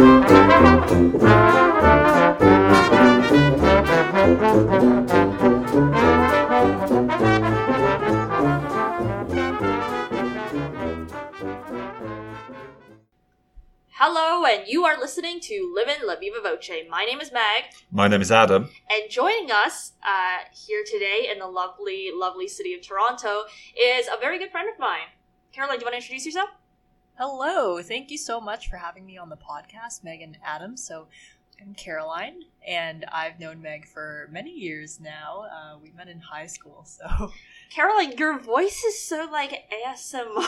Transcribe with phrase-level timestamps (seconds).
[0.00, 0.06] Hello,
[14.46, 16.70] and you are listening to Livin' La Viva Voce.
[16.88, 18.70] My name is Meg, My name is Adam.
[18.88, 23.42] and joining us uh, here today in the lovely, lovely city of Toronto
[23.78, 25.08] is a very good friend of mine.
[25.52, 26.48] Caroline, do you want to introduce yourself?
[27.22, 30.74] Hello, thank you so much for having me on the podcast, Meg and Adam.
[30.74, 31.06] So,
[31.60, 35.44] I'm Caroline, and I've known Meg for many years now.
[35.52, 37.30] Uh, we met in high school, so
[37.68, 40.46] Caroline, your voice is so like ASMR.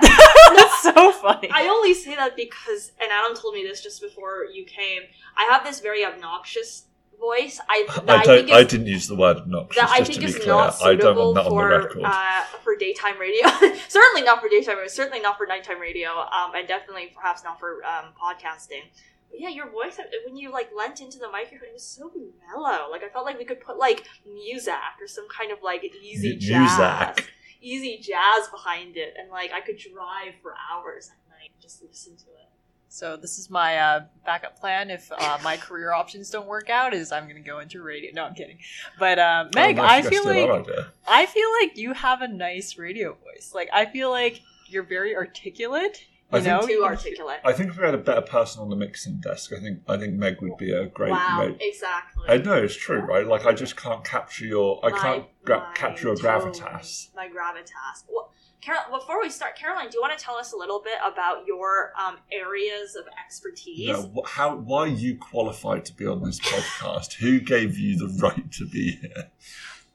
[0.02, 1.50] that's so funny.
[1.50, 5.02] I only say that because, and Adam told me this just before you came.
[5.36, 6.84] I have this very obnoxious
[7.20, 7.60] voice.
[7.68, 8.36] I I I, don't.
[8.46, 9.80] think I didn't use the word obnoxious.
[9.82, 11.80] that I just think to be is clear, not I don't suitable want that on
[11.82, 13.48] the for uh, for daytime radio.
[13.88, 14.88] certainly not for daytime radio.
[14.88, 16.10] Certainly not for nighttime radio.
[16.10, 18.82] Um, and definitely perhaps not for um, podcasting.
[19.30, 22.10] But yeah, your voice when you like leant into the microphone, it was so
[22.48, 22.88] mellow.
[22.90, 26.32] Like I felt like we could put like Muzak or some kind of like easy
[26.34, 27.24] M- jazz, Muzak.
[27.60, 31.82] easy jazz behind it, and like I could drive for hours at night and just
[31.82, 32.48] listen to it.
[32.94, 36.94] So, this is my uh, backup plan if uh, my career options don't work out.
[36.94, 38.12] Is I'm going to go into radio.
[38.14, 38.58] No, I'm kidding.
[39.00, 40.68] But uh, Meg, Oh, I feel like.
[41.08, 43.50] I feel like you have a nice radio voice.
[43.52, 46.06] Like I feel like you're very articulate.
[46.32, 47.40] I You think- know, Too articulate.
[47.44, 49.96] I think if we had a better person on the mixing desk, I think I
[49.96, 51.10] think Meg would be a great.
[51.10, 51.56] wow, Meg.
[51.60, 52.24] exactly.
[52.28, 53.26] I know it's true, right?
[53.26, 54.78] Like I just can't capture your.
[54.86, 57.08] I My- can't gra- capture your tone, gravitas.
[57.16, 58.04] My gravitas.
[58.08, 58.32] Well,
[58.64, 61.46] Carol, before we start, Caroline, do you want to tell us a little bit about
[61.46, 63.78] your um, areas of expertise?
[63.78, 64.56] You know, wh- how?
[64.56, 67.14] Why are you qualified to be on this podcast?
[67.14, 69.30] Who gave you the right to be here?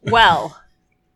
[0.03, 0.61] Well,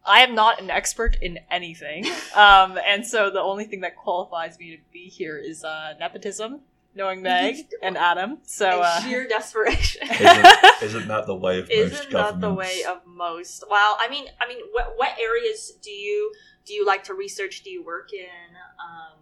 [0.03, 4.57] I am not an expert in anything, um, and so the only thing that qualifies
[4.57, 6.61] me to be here is uh, nepotism,
[6.95, 8.39] knowing Meg and Adam.
[8.45, 10.09] So and uh, sheer desperation.
[10.09, 10.47] Isn't,
[10.81, 13.63] isn't that the way of most Isn't that the way of most?
[13.69, 16.33] Well, I mean, I mean, what, what areas do you
[16.65, 17.61] do you like to research?
[17.63, 18.55] Do you work in?
[18.79, 19.19] Um,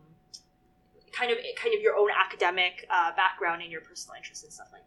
[1.11, 4.69] kind of, kind of your own academic uh, background and your personal interests and stuff
[4.71, 4.83] like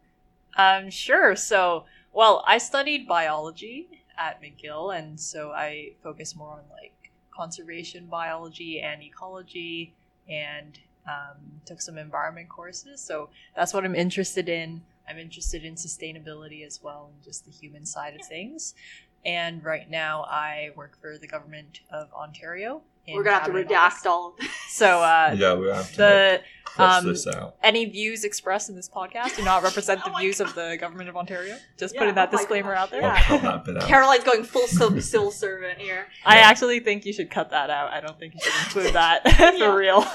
[0.55, 0.85] that.
[0.85, 1.35] um, sure.
[1.35, 8.05] So, well, I studied biology at McGill, and so I focus more on like conservation
[8.05, 9.93] biology and ecology,
[10.29, 13.01] and um, took some environment courses.
[13.01, 14.81] So that's what I'm interested in.
[15.07, 18.73] I'm interested in sustainability as well and just the human side of things.
[19.25, 22.81] And right now, I work for the government of Ontario.
[23.07, 24.05] in We're gonna have to redact Office.
[24.05, 24.29] all.
[24.29, 24.49] Of this.
[24.69, 27.55] So uh, Yeah, we have to the cross um, this out.
[27.63, 30.77] any views expressed in this podcast do not represent Oh the my views of the
[30.79, 31.55] government of Ontario.
[31.77, 33.01] Just Yeah, putting that oh disclaimer out there.
[33.01, 33.13] yeah.
[33.29, 33.87] I'll cut that bit out.
[33.87, 36.07] Caroline's going full civil, civil servant here.
[36.25, 36.47] I Yeah.
[36.49, 37.91] actually think you should cut that out.
[37.91, 40.05] I don't think you should include that for real.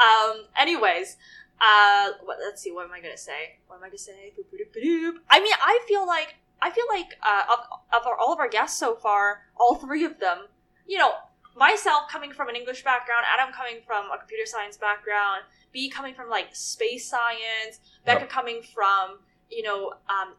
[0.00, 0.44] Um.
[0.58, 1.16] Anyways,
[1.60, 2.72] uh, what, let's see.
[2.72, 3.58] What am I gonna say?
[3.66, 4.32] What am I gonna say?
[4.38, 5.14] Boop, boop, boop, boop.
[5.28, 7.58] I mean, I feel like I feel like uh, of
[8.00, 10.46] of our, all of our guests so far, all three of them,
[10.86, 11.12] you know,
[11.56, 16.14] myself coming from an English background, Adam coming from a computer science background, B coming
[16.14, 18.30] from like space science, Becca Yep.
[18.30, 19.18] coming from
[19.50, 20.34] you know um,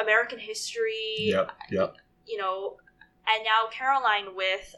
[0.00, 1.96] American history, Yep, yep.
[2.26, 2.76] you know,
[3.28, 4.74] and now Caroline with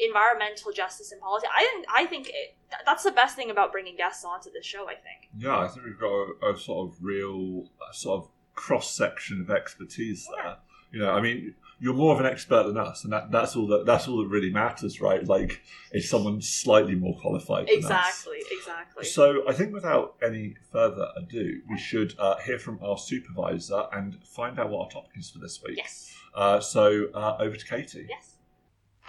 [0.00, 1.46] environmental justice and policy.
[1.56, 2.56] I think I think it,
[2.86, 4.88] that's the best thing about bringing guests onto the show.
[4.88, 5.30] I think.
[5.36, 6.08] Yeah, I think we've got
[6.42, 10.56] a, a sort of real a sort of cross section of expertise there.
[10.90, 13.66] You know, I mean, you're more of an expert than us, and that, that's all
[13.66, 15.26] that that's all that really matters, right?
[15.26, 17.84] Like, if someone's slightly more qualified, than us.
[17.84, 18.42] Exactly.
[18.50, 19.04] Exactly.
[19.04, 24.18] So, I think without any further ado, we should uh, hear from our supervisor and
[24.24, 25.76] find out what our topic is for this week.
[25.78, 26.14] yes.
[26.34, 28.06] Uh, so, uh, over to Katie.
[28.08, 28.34] Yes.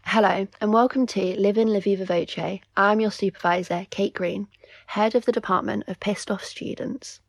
[0.05, 2.59] Hello, and welcome to Live in La Viva Voce.
[2.75, 4.47] I'm your supervisor, Kate Green,
[4.87, 7.19] head of the Department of Pissed Off Students.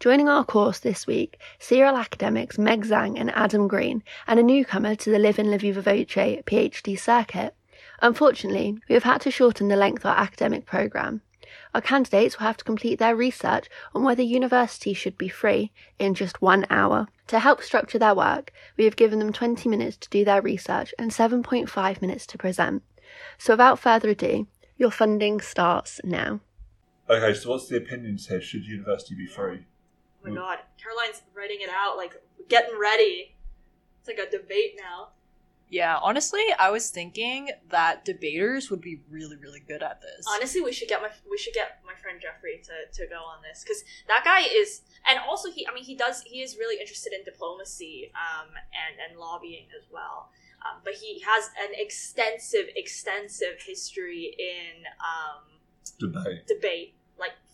[0.00, 4.94] Joining our course this week, serial academics Meg Zhang and Adam Green, and a newcomer
[4.94, 7.52] to the Live in La Viva Voce PhD circuit.
[8.00, 11.22] Unfortunately, we have had to shorten the length of our academic programme.
[11.74, 16.14] Our candidates will have to complete their research on whether university should be free in
[16.14, 17.08] just one hour.
[17.26, 20.94] To help structure their work, we have given them 20 minutes to do their research
[20.96, 22.84] and 7.5 minutes to present.
[23.36, 24.46] So without further ado,
[24.76, 26.38] your funding starts now.
[27.10, 28.40] Okay, so what's the opinions here?
[28.40, 29.64] Should university be free?
[30.24, 33.34] Oh my God, Caroline's writing it out, like getting ready.
[34.00, 35.08] It's like a debate now.
[35.70, 40.26] yeah, honestly, I was thinking that debaters would be really, really good at this.
[40.34, 43.42] Honestly, we should get my we should get my friend Jeffrey to, to go on
[43.42, 46.80] this because that guy is, and also he, I mean, he does he is really
[46.80, 50.30] interested in diplomacy um, and and lobbying as well.
[50.58, 55.44] Um, but he has an extensive, extensive history in um,
[56.00, 56.46] Debate.
[56.48, 56.97] debate, like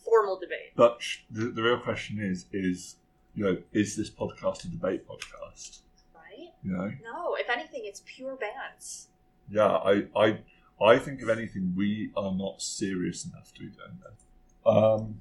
[0.05, 0.73] formal debate.
[0.77, 2.97] But sh- the, the real question is, is
[3.35, 5.79] you know, is this podcast a debate podcast?
[6.15, 6.53] Right?
[6.63, 9.09] You know, No, if anything, it's pure bands.
[9.51, 10.39] yeah, I, I,
[10.81, 14.71] I think if anything, we are not serious enough to be doing that.
[14.71, 15.21] Um,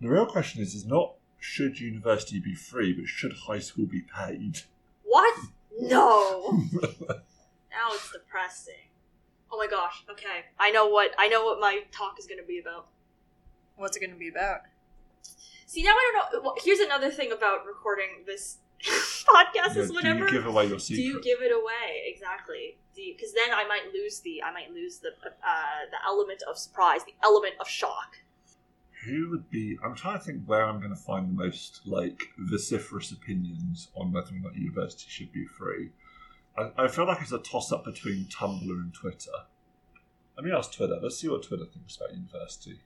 [0.00, 4.02] the real question is, is not should university be free, but should high school be
[4.02, 4.60] paid?
[5.04, 5.38] What?
[5.78, 6.62] No.
[6.72, 8.74] now it's depressing.
[9.52, 10.02] Oh my gosh.
[10.10, 12.88] Okay, I know what I know what my talk is going to be about.
[13.76, 14.60] What's it going to be about?
[15.66, 16.40] See, now I don't know.
[16.42, 20.46] well, Here's another thing about recording this podcast You is know, whenever do you give
[20.46, 22.76] away your do you give it away exactly?
[22.94, 27.04] Because then I might lose the I might lose the uh, the element of surprise,
[27.04, 28.16] the element of shock.
[29.04, 29.78] Who would be?
[29.84, 34.12] I'm trying to think where I'm going to find the most like vociferous opinions on
[34.12, 35.90] whether or not university should be free.
[36.56, 39.30] I, I feel like it's a toss up between Tumblr and Twitter.
[40.36, 40.98] Let me ask Twitter.
[41.02, 42.80] Let's see what Twitter thinks about university.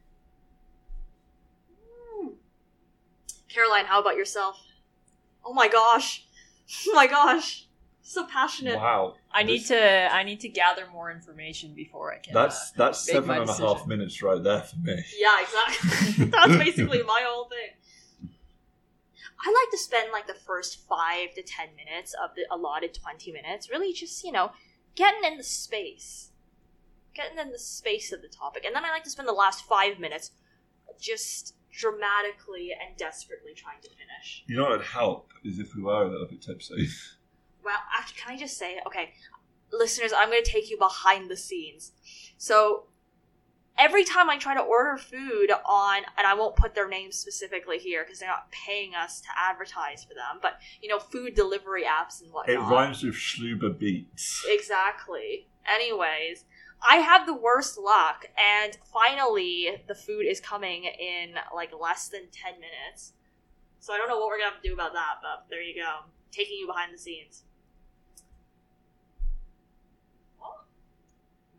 [3.52, 4.60] Caroline, how about yourself?
[5.44, 6.26] Oh my gosh!
[6.86, 7.66] Oh my gosh!
[8.00, 8.76] So passionate.
[8.76, 12.32] Wow, I need to I need to gather more information before I can.
[12.32, 15.02] that's uh, that's make seven my and a half minutes right there for me.
[15.18, 16.24] Yeah, exactly.
[16.30, 18.30] That's basically my whole thing.
[19.44, 23.32] I like to spend like the first five to ten minutes of the allotted twenty
[23.32, 24.52] minutes, really just you know,
[24.94, 26.30] getting in the space,
[27.14, 29.64] getting in the space of the topic, and then I like to spend the last
[29.64, 30.30] five minutes
[31.00, 34.44] just dramatically and desperately trying to finish.
[34.46, 36.88] You know what would help is if we were a little bit tipsy.
[37.64, 39.12] Well, actually, can I just say, okay,
[39.72, 41.92] listeners, I'm going to take you behind the scenes.
[42.38, 42.84] So,
[43.78, 47.78] every time I try to order food on, and I won't put their names specifically
[47.78, 51.84] here because they're not paying us to advertise for them, but you know, food delivery
[51.84, 52.54] apps and whatnot.
[52.54, 54.44] It rhymes with Schluber Beats.
[54.48, 55.46] Exactly.
[55.66, 56.44] Anyways,
[56.88, 62.28] I have the worst luck, and finally, the food is coming in like less than
[62.32, 63.12] 10 minutes.
[63.80, 65.74] So I don't know what we're gonna have to do about that, but there you
[65.74, 66.00] go.
[66.30, 67.44] Taking you behind the scenes.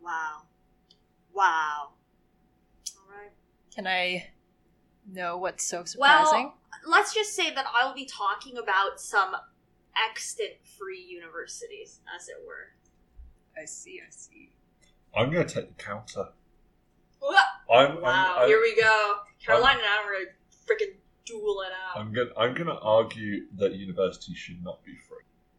[0.02, 0.44] Wow.
[1.34, 1.90] Wow.
[2.98, 3.32] Alright.
[3.74, 4.32] Can I
[5.12, 6.46] know what's so surprising?
[6.46, 6.58] Well,
[6.88, 9.36] let's just say that I will be talking about some
[10.10, 12.74] extant free universities, as it were.
[13.60, 14.02] I see.
[14.06, 14.52] I see.
[15.16, 16.30] I'm going to take the counter.
[17.22, 17.36] Wha-
[17.74, 19.16] I'm, I'm- Wow, I'm- here we go.
[19.46, 20.32] Caroline and I are gonna
[20.68, 22.00] freaking duel it out.
[22.00, 25.18] I'm gonna, I'm going to argue that university should not be free.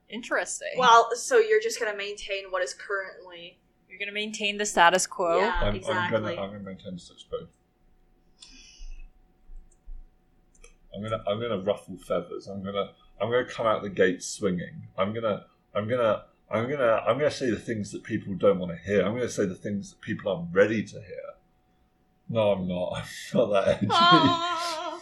[0.08, 0.68] Interesting.
[0.78, 3.58] well, so you're just gonna maintain what is currently.
[3.88, 5.38] you're gonna maintain the status quo.
[5.40, 5.58] Yeah.
[5.60, 7.38] I'm, I'm going to I'm going to maintain the status quo.
[10.94, 12.46] I'm going to I'm going to ruffle feathers.
[12.46, 12.90] I'm going to
[13.20, 14.88] I'm going to come out the gate swinging.
[14.98, 15.44] I'm going to
[15.74, 18.78] I'm going to I'm to I'm to say the things that people don't want to
[18.78, 19.02] hear.
[19.02, 21.22] I'm to say the things that people aren't ready to hear.
[22.28, 23.04] No, I'm not.
[23.34, 23.86] I'm not that edgy.
[23.90, 25.00] Ah.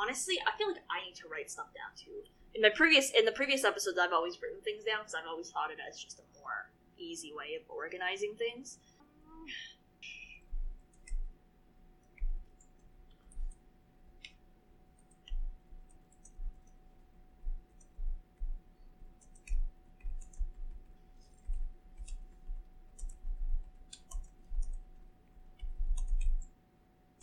[0.00, 2.24] Honestly, I feel like I need to write stuff down too.
[2.54, 5.50] In the previous in the previous episodes, I've always written things down because I've always
[5.50, 8.78] thought it as just a more easy way of organizing things.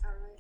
[0.05, 0.39] All right.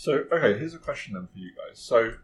[0.00, 1.78] So, okay, here's a question then for you guys.
[1.78, 2.14] So,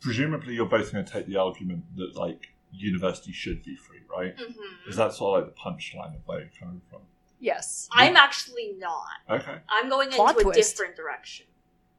[0.00, 4.36] presumably, you're both going to take the argument that like university should be free, right?
[4.36, 4.90] Mm-hmm.
[4.90, 7.02] Is that sort of like the punchline of where you're coming from?
[7.38, 7.88] Yes.
[7.92, 9.06] I'm actually not.
[9.30, 11.46] Okay, I'm going Plot into a different direction.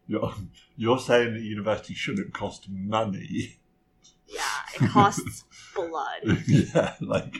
[0.05, 0.33] you're
[0.75, 3.59] you're saying that university shouldn't cost money.
[4.27, 4.41] Yeah,
[4.75, 5.45] it costs
[5.75, 6.43] blood.
[6.45, 7.37] yeah, like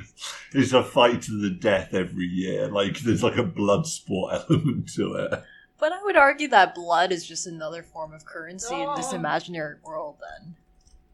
[0.54, 2.70] it's a fight to the death every year.
[2.70, 5.44] Like there's like a blood sport element to it.
[5.80, 9.16] But I would argue that blood is just another form of currency in this Oh.
[9.16, 10.18] imaginary world.
[10.20, 10.56] Then,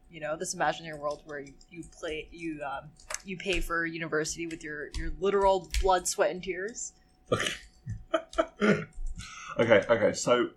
[0.10, 2.89] you know, this imaginary world where you, you play you um,
[3.25, 6.93] you pay for university with your your literal blood, sweat, and tears.
[8.62, 8.86] okay,
[9.60, 10.13] okay.
[10.13, 10.50] So,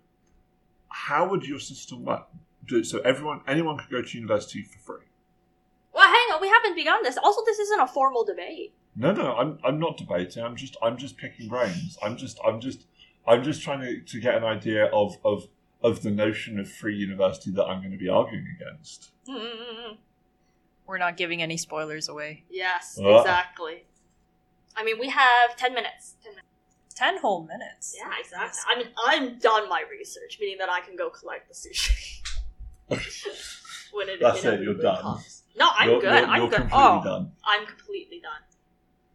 [0.89, 2.27] how would your system work?
[2.65, 5.05] Do- So everyone, anyone could go to university for free.
[5.93, 7.17] Well, hang on, we haven't begun this.
[7.17, 8.73] Also, this isn't a formal debate.
[8.95, 10.43] No, no, I'm I'm not debating.
[10.43, 11.97] I'm just I'm just picking brains.
[12.03, 12.85] I'm just I'm just
[13.27, 15.47] I'm just trying to, to get an idea of, of
[15.83, 19.11] of the notion of free university that I'm going to be arguing against.
[19.29, 19.97] Mm,
[20.87, 22.45] We're not giving any spoilers away.
[22.49, 23.19] yes, Ah.
[23.19, 23.83] exactly.
[24.75, 26.15] I mean, we have ten minutes.
[26.23, 26.47] Ten minutes.
[26.95, 27.95] Ten whole minutes.
[27.95, 28.59] Yeah, exactly.
[28.67, 32.21] I mean, I'm done my research, meaning that I can go collect the sushi
[33.93, 35.01] when it That's it, you're done.
[35.01, 35.43] comes.
[35.55, 36.13] No, I'm You're- good.
[36.13, 36.59] You're, I'm you're good.
[36.61, 37.31] completely Oh, done.
[37.43, 38.41] I'm completely done.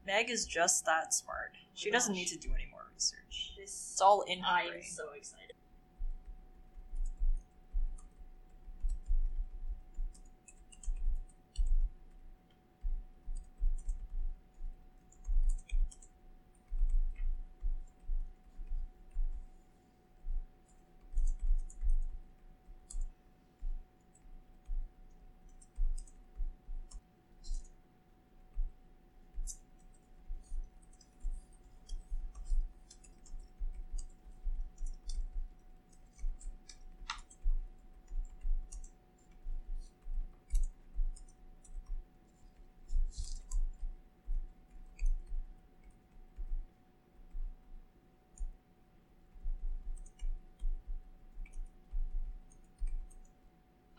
[0.06, 1.52] Meg is just that smart.
[1.74, 2.18] She Oh doesn't gosh.
[2.20, 3.51] need to do any more research.
[3.92, 5.52] It's all in her I'm so excited.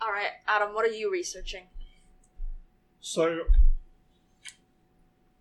[0.03, 1.63] All right, Adam, what are you researching?
[2.99, 3.39] So,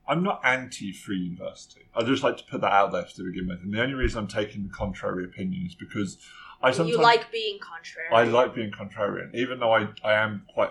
[0.09, 1.83] I'm not anti-free university.
[1.95, 3.61] I just like to put that out there to begin with.
[3.63, 6.19] And the only reason I'm taking the contrary opinion is because
[6.63, 8.09] I sometimes you like being contrary.
[8.13, 10.71] I like being contrarian, even though I, I am quite.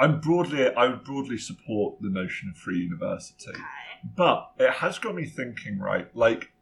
[0.00, 3.60] I'm broadly I would broadly support the notion of free university, Okay.
[4.16, 5.78] but it has got me thinking.
[5.78, 6.52] Right, like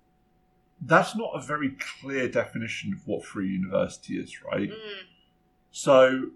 [0.80, 4.70] that's not a very clear definition of what free university is, right?
[4.70, 5.02] Mm,
[5.86, 6.30] So,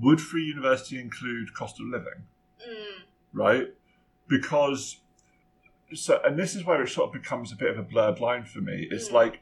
[0.00, 2.24] would free university include cost of living?
[2.66, 3.02] mm,
[3.34, 3.66] right?
[4.28, 5.00] Because
[5.92, 8.44] so, and this is where it sort of becomes a bit of a blurred line
[8.46, 8.88] for me.
[8.90, 9.12] It's Mm.
[9.12, 9.40] like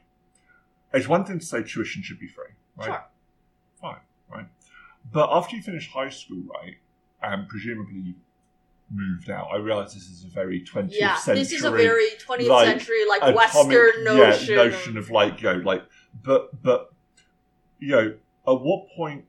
[0.93, 2.87] it's one thing to say tuition should be free, right?
[2.87, 3.05] Sure.
[3.79, 4.47] Fine, right?
[5.13, 6.75] But after you finish high school, right,
[7.21, 8.15] and presumably you
[8.91, 11.43] moved out, I realise this is a very twentieth Yeah, century.
[11.43, 14.55] this is a very 20th like, century, like atomic- Western notion.
[14.57, 15.83] yeah, notion of like you know, like,
[16.21, 16.91] but but
[17.79, 18.07] you know,
[18.45, 19.23] at what point?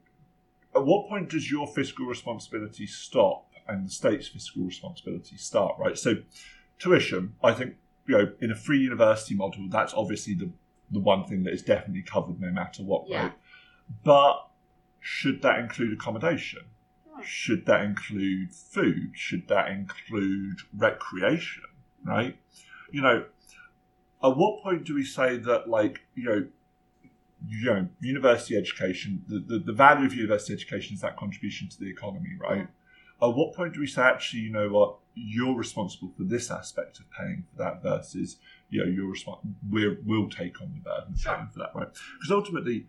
[0.79, 5.77] At what point does your fiscal responsibility stop and the state's fiscal responsibility start?
[5.79, 5.99] Right.
[5.99, 6.15] So,
[6.79, 7.35] tuition.
[7.43, 7.75] I think
[8.07, 10.51] you know, in a free university model, that's obviously the
[10.91, 13.09] the one thing that is definitely covered no matter what.
[13.09, 13.23] Yeah.
[13.25, 13.33] Right.
[14.05, 14.49] But
[15.01, 16.63] should that include accommodation?
[17.25, 19.11] Should that include food?
[19.15, 21.65] Should that include recreation?
[22.05, 22.39] Right?
[22.93, 23.25] You know,
[24.23, 26.47] at what point do we say that, like, you know,
[27.47, 31.79] you know, university education, the, the, the value of university education is that contribution to
[31.79, 32.67] the economy, right?
[33.21, 37.01] At what point do we say, actually, you know what, you're responsible for this aspect
[37.01, 38.37] of paying for that versus,
[38.71, 41.89] you know, you're responsible, we're, we'll take on the burden of paying for that, right?
[42.19, 42.87] Because ultimately,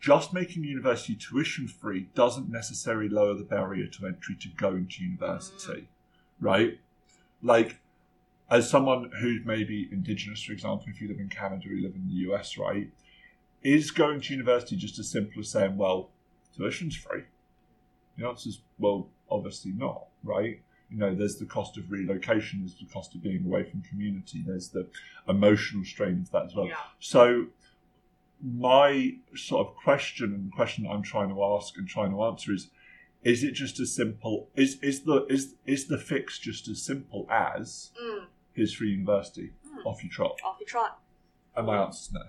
[0.00, 5.04] just making university tuition free doesn't necessarily lower the barrier to entry to going to
[5.04, 5.86] university, mm.
[6.40, 6.78] right?
[7.42, 7.78] Like,
[8.50, 11.94] as someone who's maybe indigenous, for example, if you live in Canada or you live
[11.94, 12.88] in the US, right?
[13.62, 16.10] Is going to university just as simple as saying, well,
[16.56, 17.22] tuition's free?
[18.18, 20.60] The answer is, well, obviously not, right?
[20.90, 24.42] You know, there's the cost of relocation, there's the cost of being away from community,
[24.46, 24.86] there's the
[25.28, 26.66] emotional strain of that as well.
[26.66, 26.74] Yeah.
[27.00, 27.46] So,
[28.44, 32.52] my sort of question and the question I'm trying to ask and trying to answer
[32.52, 32.68] is:
[33.22, 34.48] Is it just as simple?
[34.56, 39.52] Is is the is is the fix just as simple as Mm, here's free university
[39.66, 39.86] Mm.
[39.86, 40.38] off you trot?
[40.44, 41.00] off you trot.
[41.56, 42.22] And my answer is no.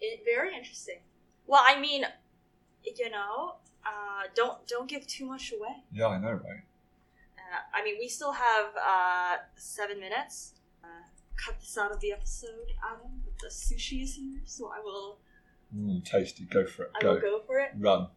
[0.00, 0.98] It, very interesting.
[1.46, 2.04] Well, I mean,
[2.84, 5.76] you know, uh, don't don't give too much away.
[5.92, 6.62] Yeah, I know, right?
[7.38, 10.54] Uh, I mean, we still have uh, seven minutes.
[10.82, 10.88] Uh,
[11.36, 13.22] cut this out of the episode, Adam.
[13.24, 15.18] But the sushi is here, so I will.
[15.76, 16.44] Mm, tasty.
[16.44, 16.90] Go for it.
[16.96, 17.14] I Go.
[17.14, 17.70] will go for it.
[17.78, 18.08] Run.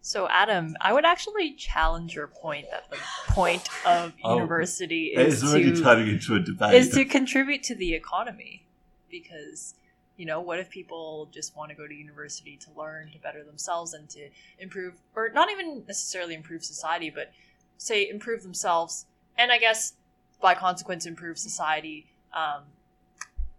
[0.00, 2.96] So, Adam, I would actually challenge your point that the
[3.32, 6.74] point of Oh, university It is is already to turning into a debate.
[6.74, 8.64] is to contribute to the economy
[9.10, 9.74] because
[10.18, 13.42] you know what if people just want to go to university to learn to better
[13.42, 17.32] themselves and to improve or not even necessarily improve society but
[17.78, 19.06] say improve themselves
[19.38, 19.94] and i guess
[20.42, 22.64] by consequence improve society um,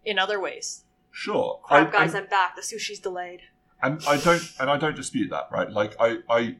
[0.05, 1.59] in other ways sure.
[1.63, 2.55] Crap, I- guys, I'm- I'm back.
[2.55, 3.41] The sushi's delayed.
[3.81, 5.69] and I don't and I don't dispute that, right?
[5.71, 6.57] Like I I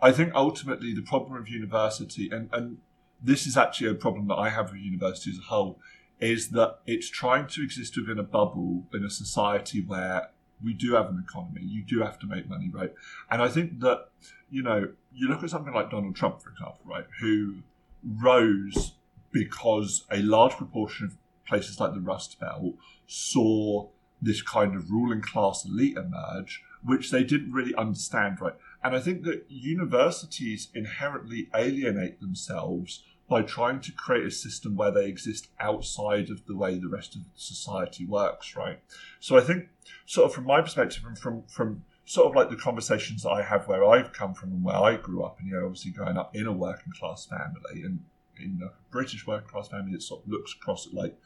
[0.00, 2.78] I think ultimately the problem of university and and
[3.22, 5.80] this is actually a problem that I have with university as a whole
[6.20, 10.30] is that it's trying to exist within a bubble in a society where
[10.62, 12.92] we do have an economy, you do have to make money, right?
[13.30, 14.08] And I think that
[14.50, 17.62] you know you look at something like Donald Trump, for example, right, who
[18.04, 18.94] rose
[19.30, 22.74] because a large proportion of places like the Rust Belt
[23.06, 23.88] saw
[24.20, 28.54] this kind of ruling class elite emerge, which they didn't really understand, right?
[28.82, 34.90] And I think that universities inherently alienate themselves by trying to create a system where
[34.90, 38.80] they exist outside of the way the rest of society works, right?
[39.20, 39.68] So I think,
[40.06, 43.42] sort of from my perspective and from from sort of like the conversations that I
[43.42, 46.16] have where I've come from and where I grew up, and you know, obviously growing
[46.16, 48.00] up in a working class family and
[48.40, 51.18] in a British working class family that sort of looks across at like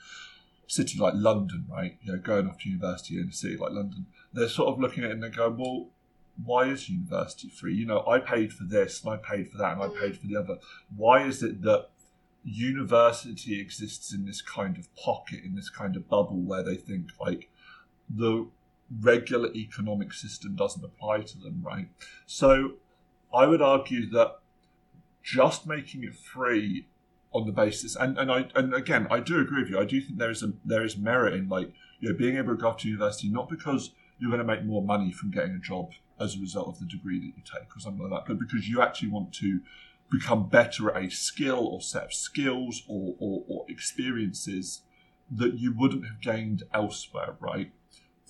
[0.66, 1.98] city like London, right?
[2.02, 5.04] You know, going off to university in a city like London, they're sort of looking
[5.04, 5.90] at it and they go, well,
[6.42, 7.74] why is university free?
[7.74, 10.00] You know, I paid for this and I paid for that and I mm.
[10.00, 10.58] paid for the other.
[10.94, 11.88] Why is it that
[12.44, 17.10] university exists in this kind of pocket, in this kind of bubble where they think
[17.20, 17.48] like
[18.08, 18.46] the
[19.00, 21.88] regular economic system doesn't apply to them, right?
[22.26, 22.74] So
[23.32, 24.38] I would argue that
[25.22, 26.86] just making it free
[27.32, 29.78] on the basis and, and I and again I do agree with you.
[29.78, 32.54] I do think there is a there is merit in like you know being able
[32.54, 35.58] to go to university not because you're going to make more money from getting a
[35.58, 38.38] job as a result of the degree that you take or something like that, but
[38.38, 39.60] because you actually want to
[40.10, 44.82] become better at a skill or set of skills or, or, or experiences
[45.30, 47.72] that you wouldn't have gained elsewhere, right?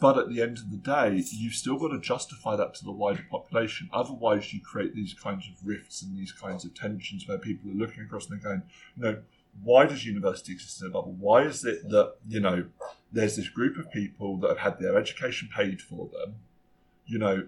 [0.00, 2.90] But at the end of the day, you've still got to justify that to the
[2.90, 3.88] wider population.
[3.92, 7.74] Otherwise, you create these kinds of rifts and these kinds of tensions where people are
[7.74, 8.62] looking across and they're going,
[8.96, 9.18] you know,
[9.62, 11.14] why does university exist in a bubble?
[11.18, 12.64] Why is it that, you know,
[13.12, 16.36] there's this group of people that have had their education paid for them?
[17.06, 17.46] You know,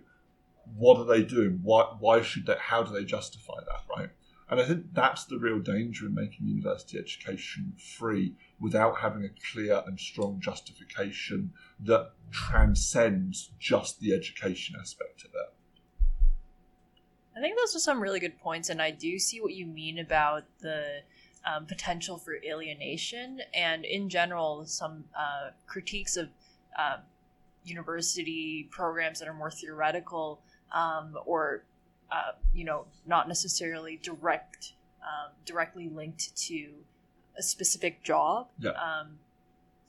[0.76, 1.60] what are they doing?
[1.62, 4.10] Why, why should they, how do they justify that, right?
[4.50, 9.30] And I think that's the real danger in making university education free without having a
[9.52, 15.54] clear and strong justification that transcends just the education aspect of it.
[17.36, 19.98] I think those are some really good points, and I do see what you mean
[19.98, 21.00] about the
[21.44, 26.28] um, potential for alienation, and in general, some uh, critiques of
[26.78, 26.98] uh,
[27.64, 30.42] university programs that are more theoretical
[30.74, 31.64] um, or
[32.12, 36.70] uh, you know not necessarily direct um, directly linked to
[37.38, 38.48] a specific job.
[38.58, 38.70] Yeah.
[38.72, 39.18] Um,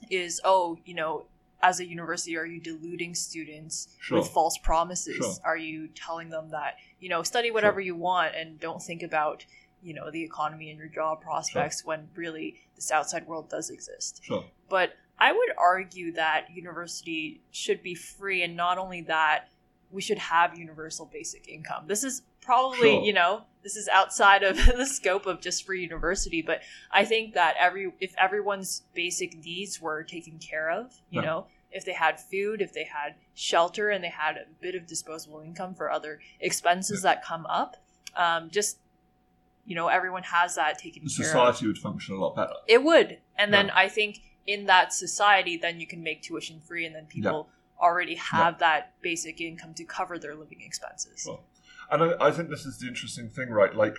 [0.10, 1.26] is oh you know
[1.64, 4.20] as a university are you deluding students Sure.
[4.20, 5.34] with false promises Sure.
[5.46, 9.46] are you telling them that you know study whatever you want and don't think about
[9.82, 14.20] you know the economy and your job prospects when really this outside world does exist
[14.24, 14.44] Sure.
[14.70, 19.48] but i would argue that university should be free and not only that
[19.96, 23.02] we should have universal basic income this is probably Sure.
[23.04, 27.34] you know this is outside of the scope of just free university but i think
[27.34, 31.26] that every if everyone's basic needs were taken care of you Yeah.
[31.28, 34.86] know if they had food if they had shelter and they had a bit of
[34.86, 37.78] disposable income for other expenses that come up
[38.16, 38.78] um, just
[39.66, 42.54] you know everyone has that taken The care of society would function a lot better.
[42.68, 43.18] it would.
[43.38, 47.08] And then I think in that society, then you can make tuition free, and then
[47.08, 47.50] people
[47.82, 51.22] already have that basic income to cover their living expenses.
[51.24, 51.40] Sure.
[51.92, 53.76] And I, I think this is the interesting thing, right?
[53.76, 53.98] Like,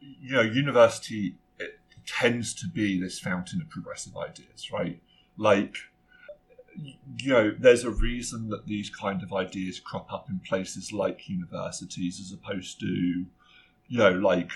[0.00, 5.00] you know, university it tends to be this fountain of progressive ideas, right?
[5.36, 5.76] Like,
[7.18, 11.28] you know, there's a reason that these kind of ideas crop up in places like
[11.28, 14.50] universities as opposed to, you know, like,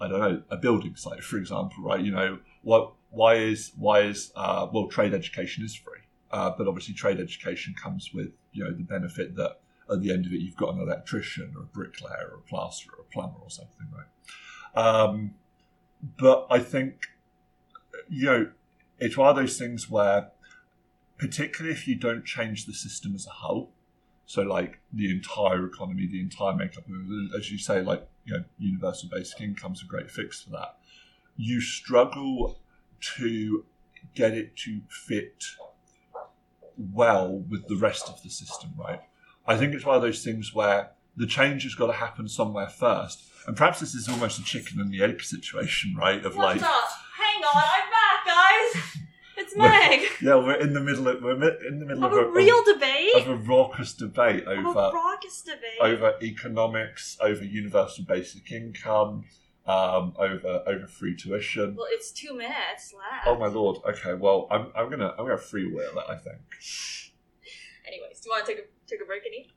[0.00, 2.00] I don't know, a building site, for example, right?
[2.00, 5.99] You know, what, why is, why is, uh, well, trade education is free.
[6.30, 10.26] Uh, but obviously, trade education comes with, you know, the benefit that at the end
[10.26, 13.40] of it, you've got an electrician or a bricklayer or a plasterer or a plumber
[13.42, 14.80] or something, right?
[14.80, 15.34] Um,
[16.16, 17.08] but I think,
[18.08, 18.50] you know,
[18.98, 20.30] it's one of those things where,
[21.18, 23.72] particularly if you don't change the system as a whole,
[24.26, 26.84] so like the entire economy, the entire makeup,
[27.36, 30.76] as you say, like you know, universal basic income's a great fix for that.
[31.36, 32.60] You struggle
[33.16, 33.64] to
[34.14, 35.44] get it to fit
[36.92, 39.00] well with the rest of the system, right?
[39.46, 42.68] I think it's one of those things where the change has got to happen somewhere
[42.68, 43.24] first.
[43.46, 46.24] And perhaps this is almost a chicken and the egg situation, right?
[46.24, 46.66] Of What like, the?
[46.66, 48.96] Hang on, I'm back, guys.
[49.36, 50.00] It's Meg.
[50.22, 51.32] yeah, we're in the middle of we're
[51.66, 53.14] in the middle Of of a real debate.
[53.16, 55.78] of a raucous debate Of a over raucous debate.
[55.80, 59.24] over economics, over universal basic income,
[59.70, 61.76] um, over over free tuition.
[61.76, 63.26] Well, it's two minutes left.
[63.26, 63.78] Oh my lord!
[63.88, 66.04] Okay, well, I'm, I'm gonna I'm gonna freewheel it.
[66.08, 66.38] I think.
[67.86, 69.50] Anyways, do you want to take a take a break and eat?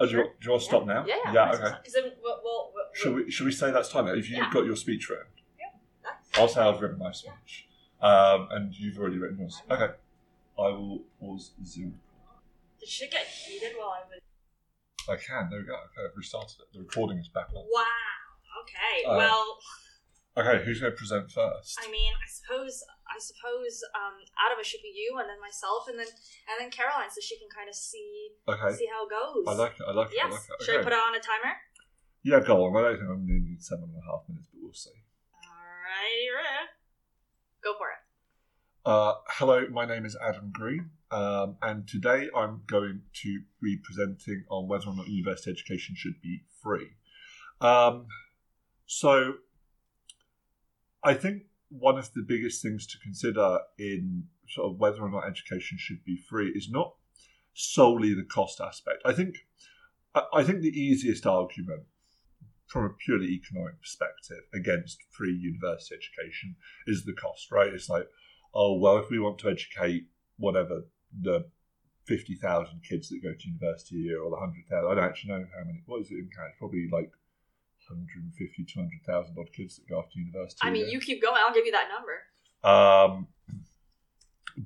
[0.00, 1.04] Oh, do, you, do you want to stop now?
[1.06, 1.32] Yeah, yeah.
[1.32, 1.52] Yeah.
[1.52, 1.76] Okay.
[1.78, 4.08] Because then we'll, we'll, we'll, Should we should we say that's time?
[4.08, 4.50] If you Yeah.
[4.52, 5.26] got your speech written?
[6.02, 7.68] that's- I'll say I've written my speech,
[8.00, 9.62] um, and you've already written yours.
[9.70, 9.92] Okay.
[10.58, 11.94] I will pause Zoom.
[12.80, 14.20] Did shit get heated while I was?
[15.08, 15.48] I can.
[15.50, 15.72] There we go.
[15.74, 16.72] Okay, I've restarted it.
[16.72, 17.64] The recording is back on.
[17.70, 17.84] Wow.
[18.60, 19.08] Okay.
[19.08, 19.58] Uh, well,
[20.32, 21.76] Okay, who's going to present first?
[21.76, 25.84] I mean, I suppose I suppose um, Adam it should be you, and then myself,
[25.92, 29.12] and then and then Caroline, so she can kind of see Okay, see how it
[29.12, 29.44] goes.
[29.44, 29.84] I like it.
[29.84, 30.24] I like it.
[30.24, 30.64] I like it.
[30.64, 31.52] Should I put it on a timer?
[32.24, 32.72] Yeah, go on.
[32.72, 34.96] I don't think I'm going to need seven and a half minutes, but we'll see.
[35.36, 36.72] Alrighty, right.
[37.62, 38.00] Go for it.
[38.84, 44.44] Uh, hello, my name is Adam Green, um, and today I'm going to be presenting
[44.50, 46.88] on whether or not university education should be free.
[47.60, 48.06] Um,
[48.94, 49.36] so,
[51.02, 55.26] I think one of the biggest things to consider in sort of whether or not
[55.26, 56.92] education should be free is not
[57.54, 58.98] solely the cost aspect.
[59.06, 59.36] I think,
[60.14, 61.84] I think the easiest argument
[62.66, 67.72] from a purely economic perspective against free university education is the cost, right?
[67.72, 68.08] It's like,
[68.52, 70.82] oh well, if we want to educate whatever
[71.18, 71.46] the
[72.04, 75.10] fifty thousand kids that go to university a year or the hundred thousand, I don't
[75.10, 75.82] actually know how many.
[75.86, 76.54] What is it in Canada?
[76.58, 77.10] Probably like
[77.98, 80.60] 150, 200,000 odd kids that go to university.
[80.62, 81.40] I mean, you keep going.
[81.44, 82.22] I'll give you that number.
[82.64, 83.28] Um,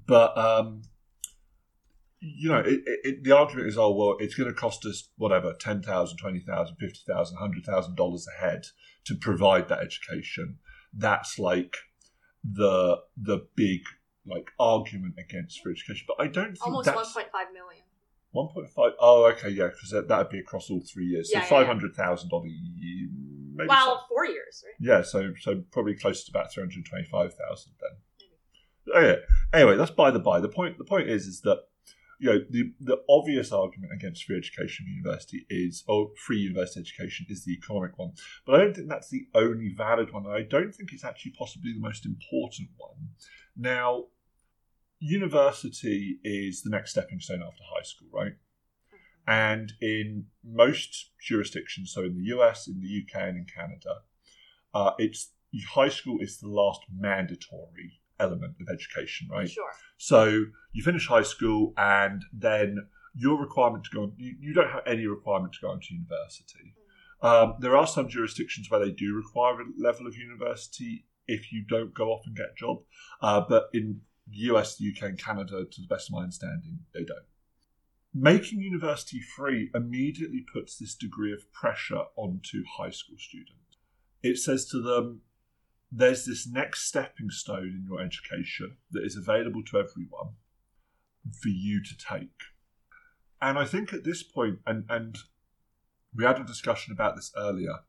[0.07, 0.83] but um,
[2.21, 5.55] you know, it, it, the argument is, oh well, it's going to cost us whatever
[5.55, 8.67] ten thousand, twenty thousand, fifty thousand, hundred thousand dollars a head
[9.05, 10.59] to provide that education.
[10.93, 11.77] That's like
[12.45, 13.83] the the big
[14.27, 16.07] like argument against free education.
[16.09, 17.85] But I don't think Almost that's 1.5 million.
[18.37, 18.93] One point five.
[19.01, 21.33] Oh, okay, yeah, because that would be across all three years.
[21.33, 22.53] So Yeah, yeah, five hundred thousand dollars.
[23.55, 24.15] Maybe Well, so.
[24.15, 24.75] four years, right?
[24.89, 28.95] Yeah, so so probably close to about three hundred twenty-five thousand then.
[28.95, 29.21] Okay.
[29.23, 30.41] Oh, anyway, that's by the by.
[30.41, 31.61] The point the point is is that
[32.21, 37.27] you know the the obvious argument against free education university is or free university education
[37.29, 38.13] is the economic one,
[38.47, 40.27] but I don't think that's the only valid one.
[40.27, 43.09] I don't think it's actually possibly the most important one.
[43.57, 44.05] Now,
[44.99, 48.33] university is the next stepping stone after high school, right?
[49.27, 54.03] And in most jurisdictions, so in the US, in the UK, and in Canada,
[54.73, 55.33] uh, it's
[55.71, 59.51] high school is the last mandatory element of education, right?
[59.51, 59.71] Sure.
[59.97, 64.71] So you finish high school, and then your requirement to go on, you, you don't
[64.71, 66.75] have any requirement to go on to university.
[67.23, 71.65] Um, there are some jurisdictions where they do require a level of university if you
[71.69, 72.79] don't go off and get a job,
[73.23, 77.27] uh, but in US, UK, and Canada, to the best of my understanding, they don't.
[78.15, 83.77] Making university free immediately puts this degree of pressure onto high school students.
[84.23, 85.21] It says to them,
[85.93, 90.35] there's this next stepping stone in your education that is available to everyone
[91.33, 92.31] for you to take.
[93.41, 95.19] And I think at this point, and, and
[96.15, 97.81] we had a discussion about this earlier,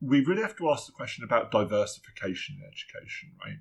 [0.00, 3.58] we really have to ask the question about diversification in education, right?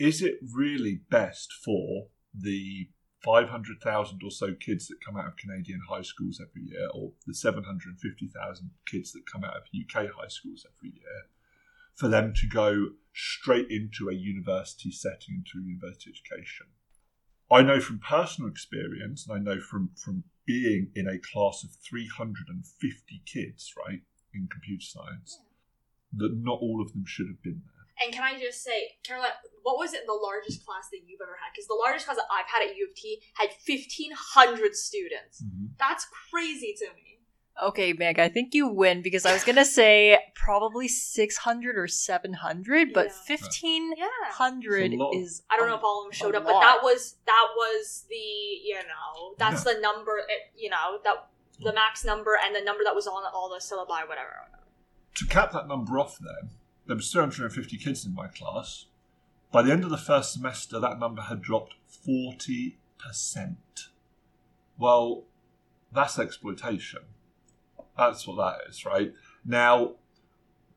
[0.00, 2.88] Is it really best for the
[3.22, 7.34] 500,000 or so kids that come out of Canadian high schools every year, or the
[7.34, 11.28] 750,000 kids that come out of UK high schools every year,
[11.94, 16.68] for them to go straight into a university setting, into a university education.
[17.52, 21.72] I know from personal experience, and I know from, from being in a class of
[21.72, 24.00] 350 kids, right,
[24.32, 25.40] in computer science,
[26.16, 27.79] that not all of them should have been there.
[28.02, 29.30] And can I just say, Caroline,
[29.62, 31.52] what was it the largest class that you've ever had?
[31.52, 35.42] Because the largest class that I've had at U of T had 1,500 students.
[35.42, 35.76] Mm-hmm.
[35.78, 37.10] That's crazy to me.
[37.62, 42.92] Okay, Meg, I think you win because I was gonna say probably 600 or 700,
[42.94, 44.06] but 1500 Yeah.
[45.12, 45.42] It's is.
[45.50, 48.06] I don't know if all of them showed a up, but that was that was
[48.08, 51.28] the you know that's the number it, you know that
[51.60, 51.74] the mm.
[51.74, 54.48] max number and the number that was on all the syllabi whatever.
[55.16, 56.50] To cap that number off, then,
[56.90, 58.86] there was 350 kids in my class.
[59.52, 61.74] By the end of the first semester, that number had dropped
[62.04, 62.74] 40%.
[64.76, 65.22] Well,
[65.92, 67.02] that's exploitation.
[67.96, 69.12] That's what that is, right?
[69.44, 69.92] Now,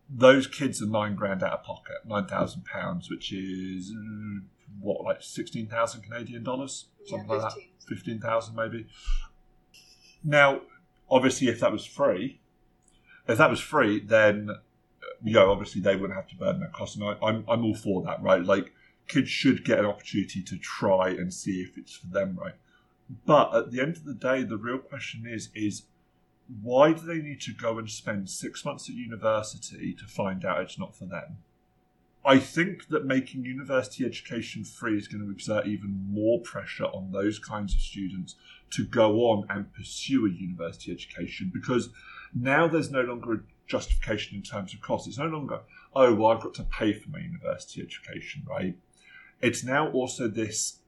[0.07, 4.41] those kids are nine grand out of pocket, nine thousand pounds, which is uh,
[4.79, 7.97] what, like sixteen thousand Canadian dollars, something Yeah, like that, 15.
[7.97, 8.85] fifteen thousand maybe.
[10.23, 10.61] Now,
[11.09, 12.39] obviously, if that was free,
[13.27, 14.49] if that was free, then
[15.23, 17.75] you know, obviously they wouldn't have to burn that cost, and I, I'm I'm all
[17.75, 18.43] for that, right?
[18.43, 18.73] Like
[19.07, 22.55] kids should get an opportunity to try and see if it's for them, right?
[23.25, 25.83] But at the end of the day, the real question is is
[26.61, 30.61] why do they need to go and spend six months at university to find out
[30.61, 31.37] it's not for them?
[32.25, 37.11] I think that making university education free is going to exert even more pressure on
[37.11, 38.35] those kinds of students
[38.71, 41.89] to go on and pursue a university education because
[42.33, 45.07] now there's no longer a justification in terms of cost.
[45.07, 45.61] It's no longer,
[45.95, 48.75] oh, well, I've got to pay for my university education, right?
[49.41, 50.79] It's now also this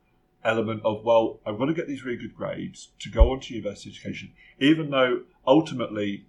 [0.44, 3.54] element of, well, I've got to get these really good grades to go on to
[3.54, 6.26] university education, even though ultimately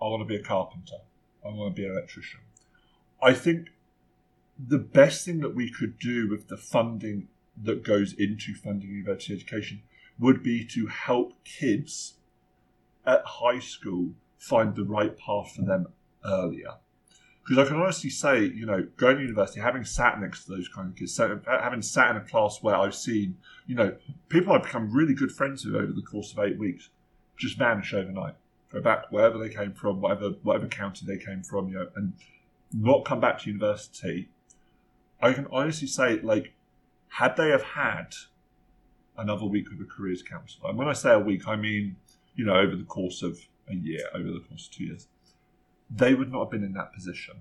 [0.00, 0.96] I want to be a carpenter,
[1.44, 2.40] I want to be an electrician.
[3.22, 3.68] I think
[4.58, 7.28] the best thing that we could do with the funding
[7.62, 9.82] that goes into funding university education
[10.18, 12.14] would be to help kids
[13.06, 14.10] at high school
[14.46, 15.88] find the right path for them
[16.24, 16.74] earlier.
[17.42, 20.68] Because I can honestly say, you know, going to university, having sat next to those
[20.68, 23.96] kind of kids, having sat in a class where I've seen, you know,
[24.28, 26.90] people I've become really good friends with over the course of eight weeks
[27.36, 28.34] just vanish overnight,
[28.72, 32.14] go back wherever they came from, whatever whatever county they came from, you know, and
[32.72, 34.28] not come back to university.
[35.20, 36.52] I can honestly say, like,
[37.08, 38.14] had they have had
[39.16, 41.96] another week with a careers counsellor, and when I say a week, I mean,
[42.34, 45.08] you know, over the course of a year, over the course of two years,
[45.90, 47.36] they would not have been in that position.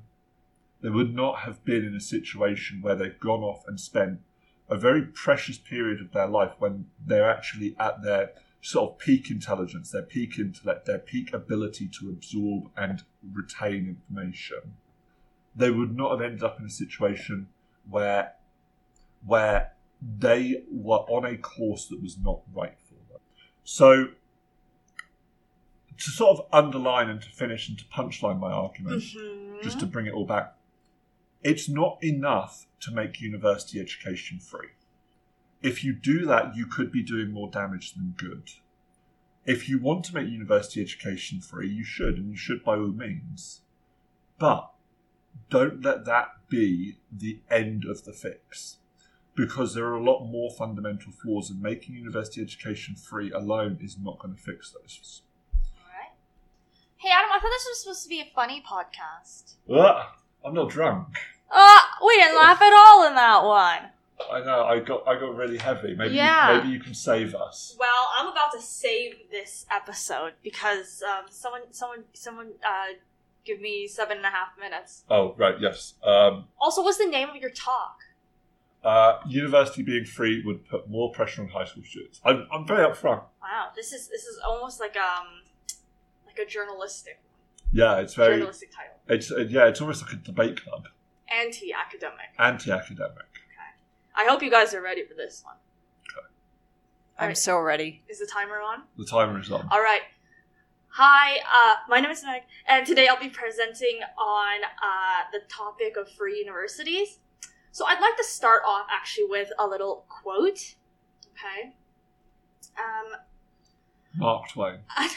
[0.82, 4.20] They would not have been in a situation where they've gone off and spent
[4.70, 9.30] a very precious period of their life when they're actually at their sort of peak
[9.30, 14.74] intelligence, their peak intellect, their peak ability to absorb and retain information.
[15.56, 17.48] They would not have ended up in a situation
[17.90, 18.34] where
[19.26, 19.72] where
[20.20, 23.22] they were on a course that was not right for them.
[23.64, 24.08] So
[25.98, 29.64] to sort of underline and to finish and to punchline my argument, Mhm.
[29.64, 30.58] just to bring it all back,
[31.44, 34.70] it's not enough to make university education free.
[35.62, 38.52] If you do that, you could be doing more damage than good.
[39.46, 42.88] If you want to make university education free, you should, and you should by all
[42.88, 43.62] means.
[44.38, 44.72] But
[45.50, 48.78] don't let that be the end of the fix.
[49.36, 53.98] Because there are a lot more fundamental flaws, and making university education free alone is
[54.00, 55.24] not going to fix those.
[57.06, 59.54] Hey Adam, I thought this was supposed to be a funny podcast.
[59.72, 60.08] Ugh,
[60.44, 61.10] I'm not drunk.
[61.52, 63.92] Uh, we didn't laugh at all in that one.
[64.34, 64.64] I know.
[64.64, 65.94] I got I got really heavy.
[65.94, 66.58] Maybe Yeah.
[66.58, 67.76] maybe you can save us.
[67.80, 72.96] Well, I'm about to save this episode because um, someone, someone, someone, uh,
[73.46, 75.04] give me seven and a half minutes.
[75.08, 75.94] Oh right, yes.
[76.04, 78.00] Um, Also, what's the name of your talk?
[78.84, 82.20] uh, university being free would put more pressure on high school students.
[82.26, 83.22] I'm, I'm very upfront.
[83.44, 85.45] Wow, this is this is almost like um,
[86.38, 87.20] like a journalistic,
[87.72, 88.36] Yeah, it's very.
[88.38, 90.88] journalistic title, It's uh, yeah, it's almost like a debate club,
[91.30, 92.30] anti-academic.
[92.40, 93.18] anti-academic.
[93.18, 93.72] Okay.
[94.16, 95.56] I hope you guys are ready for this one.
[96.10, 96.28] Okay.
[97.18, 97.38] I'm Alright.
[97.38, 98.02] so ready.
[98.10, 98.84] Is the timer on?
[98.98, 99.68] The timer is on.
[99.72, 100.02] All right.
[100.90, 105.98] Hi, uh, my name is Meg, and today I'll be presenting on uh, the topic
[105.98, 107.20] of free universities.
[107.74, 110.76] So I'd like to start off actually with a little quote.
[111.34, 111.74] Okay.
[112.78, 113.20] Um,
[114.16, 114.80] Mark Twain.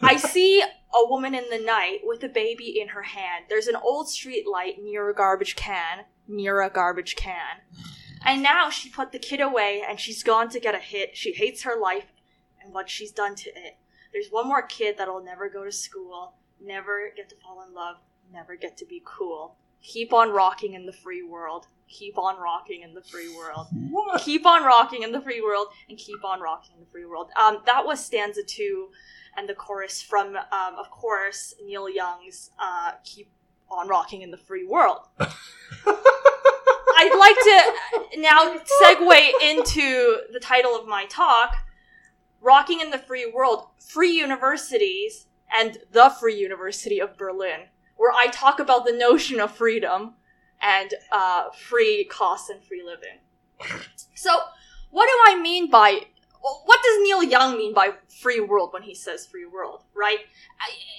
[0.00, 3.46] I see a woman in the night with a baby in her hand.
[3.48, 7.62] There's an old street light near a garbage can, near a garbage can.
[8.24, 11.16] And now she put the kid away and she's gone to get a hit.
[11.16, 12.06] She hates her life
[12.62, 13.76] and what she's done to it.
[14.12, 17.96] There's one more kid that'll never go to school, never get to fall in love,
[18.32, 19.56] never get to be cool.
[19.82, 21.66] Keep on rocking in the free world.
[21.88, 24.20] Keep on rocking in the free world What?
[24.20, 27.30] keep on rocking in the free world and keep on rocking in the free world.
[27.40, 28.88] Um, that was stanza two
[29.38, 33.30] and the chorus from, um, of course, Neil Young's uh, "Keep
[33.70, 35.06] on Rocking in the Free World."
[37.00, 37.36] I'd like
[38.14, 41.54] to now segue into the title of my talk:
[42.40, 48.26] "Rocking in the Free World: Free Universities and the Free University of Berlin," where I
[48.26, 50.14] talk about the notion of freedom
[50.60, 53.20] and uh, free costs and free living.
[54.14, 54.36] So,
[54.90, 56.00] what do I mean by
[56.40, 59.82] what does Neil Young mean by free world when he says free world?
[59.94, 60.18] Right?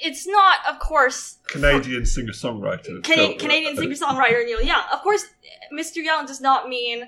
[0.02, 3.04] It's not, of course, Canadian singer-songwriter.
[3.04, 4.84] Cana- Canadian singer-songwriter Neil Young.
[4.92, 5.26] Of course,
[5.74, 5.98] Mr.
[5.98, 7.04] Young does not mean,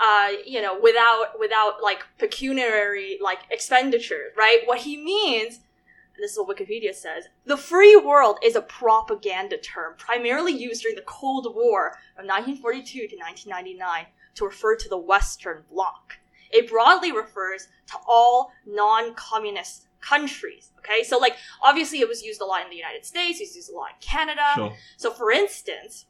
[0.00, 4.60] uh, you know, without without like pecuniary like expenditure, right?
[4.64, 9.58] What he means, and this is what Wikipedia says, the free world is a propaganda
[9.58, 14.98] term primarily used during the Cold War from 1942 to 1999 to refer to the
[14.98, 16.14] Western Bloc.
[16.52, 20.70] It broadly refers to all non-communist countries.
[20.78, 23.56] Okay, so like obviously it was used a lot in the United States, it was
[23.56, 24.42] used a lot in Canada.
[24.54, 24.72] Sure.
[24.96, 26.06] So, for instance,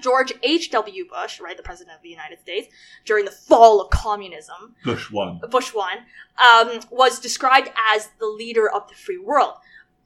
[0.00, 1.04] George H.W.
[1.08, 2.68] Bush, right, the president of the United States,
[3.04, 5.40] during the fall of communism, Bush one.
[5.50, 5.98] Bush one,
[6.38, 9.54] um, was described as the leader of the free world.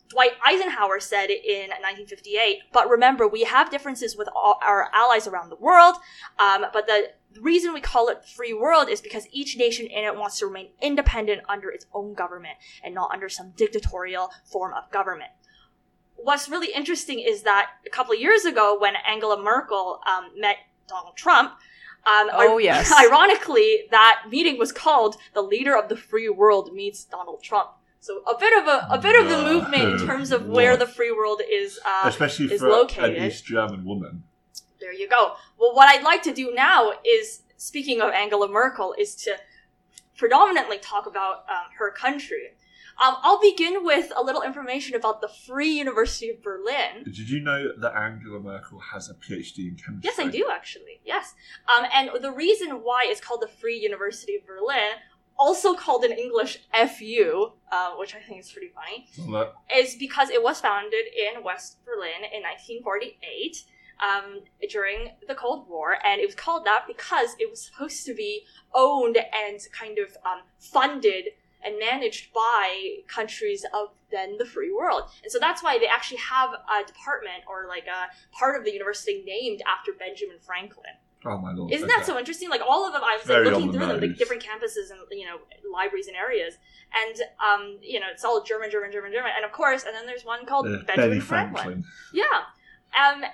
[0.09, 5.51] Dwight Eisenhower said in 1958, but remember, we have differences with all our allies around
[5.51, 5.97] the world,
[6.39, 10.17] um, but the reason we call it free world is because each nation in it
[10.17, 14.91] wants to remain independent under its own government and not under some dictatorial form of
[14.91, 15.31] government
[16.21, 20.57] what's really interesting is that a couple of years ago, when Angela Merkel um, met
[20.89, 21.53] Donald Trump,
[22.07, 22.93] um, Oh, ir- yes.
[23.05, 27.71] ironically, that meeting was called "The Leader of the Free World Meets Donald Trump."
[28.09, 30.87] So a bit of a, a bit of the movement in terms of where the
[30.87, 31.79] free world is.
[31.87, 33.17] Uh, Especially is for located.
[33.17, 34.23] an East German woman.
[34.81, 35.35] there you go.
[35.61, 39.37] Well, what I'd like to do now is, speaking of Angela Merkel, is to
[40.17, 42.55] predominantly talk about um, her country.
[42.99, 47.05] Um, I'll begin with a little information about the Free University of Berlin.
[47.05, 50.01] Did you know that Angela Merkel has a PhD in chemistry?
[50.03, 51.03] Yes, I do actually.
[51.05, 51.35] Yes,
[51.69, 54.97] um, and the reason why it's called the Free University of Berlin,
[55.39, 60.31] also called in English FU, uh, which I think is pretty funny, Well, is because
[60.31, 63.65] it was founded in West Berlin in 1948
[64.01, 68.15] um, during the Cold War, and it was called that because it was supposed to
[68.15, 71.27] be owned and kind of um, funded
[71.65, 75.03] and managed by countries of then the free world.
[75.23, 78.73] And so that's why they actually have a department or like a part of the
[78.73, 80.95] university named after Benjamin Franklin.
[81.25, 81.73] Oh my lord!
[81.73, 81.97] Isn't okay.
[81.99, 82.49] that so interesting?
[82.49, 85.27] Like all of them, I was like, looking through them, the different campuses and you
[85.27, 85.39] know
[85.73, 86.55] libraries and areas,
[86.95, 90.07] and um, you know it's all German, German, German, German, and of course, and then
[90.07, 91.65] there's one called Uh, Benjamin Franklin.
[91.65, 91.85] Franklin.
[92.13, 92.25] Yeah,
[92.97, 93.25] um,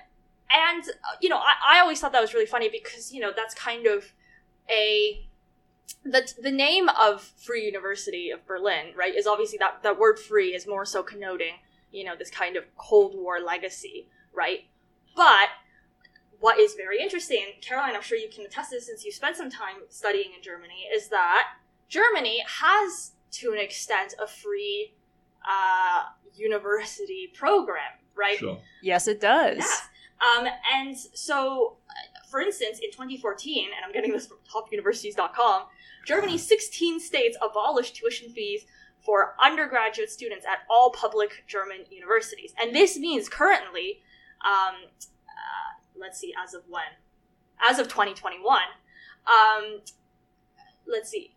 [0.51, 3.31] and uh, you know I, I always thought that was really funny because you know
[3.35, 4.13] that's kind of
[4.69, 5.27] a
[6.03, 10.55] the the name of Free University of Berlin, right, is obviously that that word "free"
[10.55, 11.53] is more so connoting
[11.91, 14.65] you know this kind of Cold War legacy, right?
[15.15, 15.49] But
[16.45, 19.35] what is very interesting, Caroline, I'm sure you can attest to this since you spent
[19.35, 21.53] some time studying in Germany, is that
[21.89, 24.93] Germany has, to an extent, a free
[25.43, 26.03] uh,
[26.35, 28.37] university program, right?
[28.37, 28.59] Sure.
[28.83, 29.57] Yes, it does.
[29.57, 29.87] Yes.
[30.37, 35.63] Um, and so, uh, for instance, in 2014, and I'm getting this from topuniversities.com,
[36.05, 38.65] Germany's 16 states abolished tuition fees
[39.03, 42.53] for undergraduate students at all public German universities.
[42.61, 44.03] And this means currently,
[44.45, 46.83] um, uh, let's see, as of when?
[47.67, 48.61] As of 2021,
[49.27, 49.81] um,
[50.87, 51.35] let's see,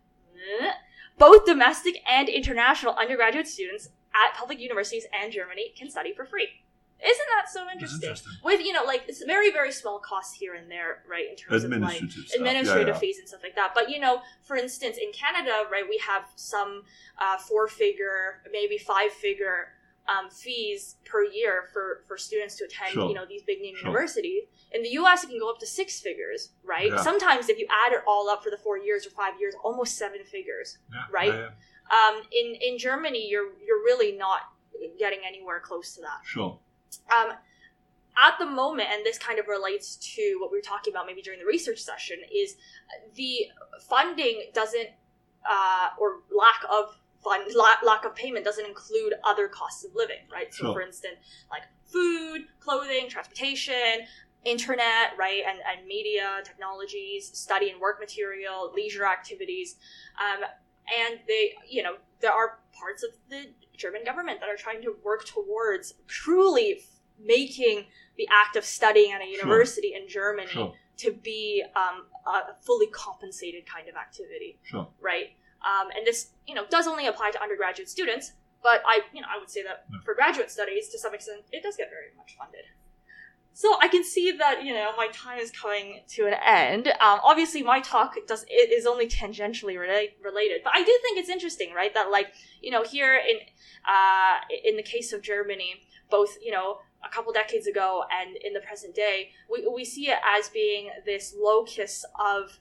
[1.17, 6.49] both domestic and international undergraduate students at public universities and Germany can study for free.
[7.01, 8.01] Isn't that so interesting?
[8.01, 8.33] interesting.
[8.43, 11.29] With you know, like it's very very small costs here and there, right?
[11.29, 12.39] In terms of like Administrative stuff.
[12.39, 12.99] administrative yeah, yeah.
[12.99, 13.71] fees and stuff like that.
[13.73, 16.83] But you know, for instance, in Canada, right, we have some
[17.17, 19.69] uh, four-figure, maybe five-figure
[20.11, 23.07] um, fees per year for for students to attend, Sure.
[23.09, 23.87] you know, these big name Sure.
[23.89, 24.43] universities.
[24.71, 26.91] In the U.S., it can go up to six figures, right?
[26.91, 27.01] Yeah.
[27.03, 29.97] Sometimes, if you add it all up for the four years or five years, almost
[29.97, 30.77] seven figures.
[30.91, 31.33] Yeah, right?
[31.33, 31.49] yeah.
[31.97, 34.41] Um, in in Germany, you're you're really not
[34.97, 36.21] getting anywhere close to that.
[36.25, 36.59] Sure.
[37.15, 37.33] Um,
[38.17, 41.21] at the moment, and this kind of relates to what we were talking about maybe
[41.21, 42.55] during the research session, is
[43.15, 43.47] the
[43.87, 44.89] funding doesn't,
[45.49, 50.53] uh, or lack of fund, lack of payment doesn't include other costs of living, right?
[50.53, 50.73] So, Sure.
[50.73, 51.17] for instance,
[51.51, 54.05] like food, clothing, transportation,
[54.45, 59.75] internet, right, and, and media, technologies, study and work material, leisure activities,
[60.17, 60.43] um,
[60.97, 64.95] and they, you know, there are parts of the German government that are trying to
[65.03, 66.81] work towards truly
[67.19, 67.85] making
[68.17, 70.73] the act of studying at a university in Germany Sure.
[70.97, 74.87] to be um, a fully compensated kind of activity, Sure.
[75.01, 75.31] right?
[75.65, 78.31] Um, and this, you know, does only apply to undergraduate students,
[78.63, 79.99] but I, you know, I would say that Yeah.
[80.05, 82.65] for graduate studies, to some extent, it does get very much funded.
[83.53, 86.87] So I can see that you know my time is coming to an end.
[86.87, 91.17] Um, obviously, my talk does it is only tangentially relate, related, but I do think
[91.17, 91.93] it's interesting, right?
[91.93, 92.27] That like
[92.61, 93.37] you know here in
[93.85, 98.53] uh, in the case of Germany, both you know a couple decades ago and in
[98.53, 102.59] the present day, we we see it as being this locus of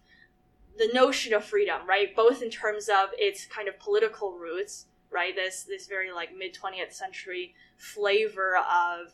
[0.78, 2.14] the notion of freedom, right?
[2.14, 5.34] Both in terms of its kind of political roots, right?
[5.34, 9.12] This this very like mid twentieth century flavor of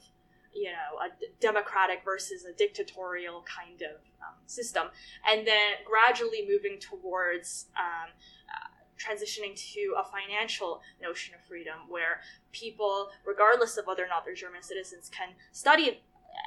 [0.54, 1.08] you know a
[1.40, 4.88] democratic versus a dictatorial kind of um, system,
[5.28, 8.10] and then gradually moving towards um,
[8.48, 12.20] uh, transitioning to a financial notion of freedom, where
[12.52, 16.02] people, regardless of whether or not they're German citizens, can study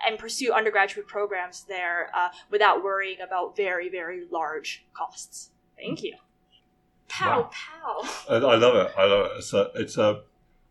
[0.08, 5.50] and pursue undergraduate programs there uh, without worrying about very very large costs.
[5.78, 6.16] Thank you.
[7.10, 7.50] Pow Wow.
[7.52, 8.10] pow.
[8.30, 8.92] I, I love it.
[8.98, 9.32] I love it.
[9.38, 9.72] It's a.
[9.76, 10.22] It's a.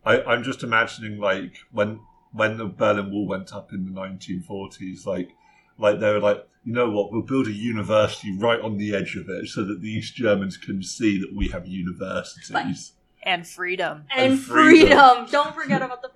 [0.04, 2.00] I, I'm just imagining like when
[2.32, 5.30] when the Berlin Wall went up in the 1940s, like
[5.78, 9.16] like they were like, you know what, we'll build a university right on the edge
[9.16, 12.92] of it so that the East Germans can see that we have universities.
[13.22, 14.04] And freedom.
[14.14, 14.88] and, And freedom.
[14.88, 15.26] freedom.
[15.32, 16.15] Don't forget about the freedom.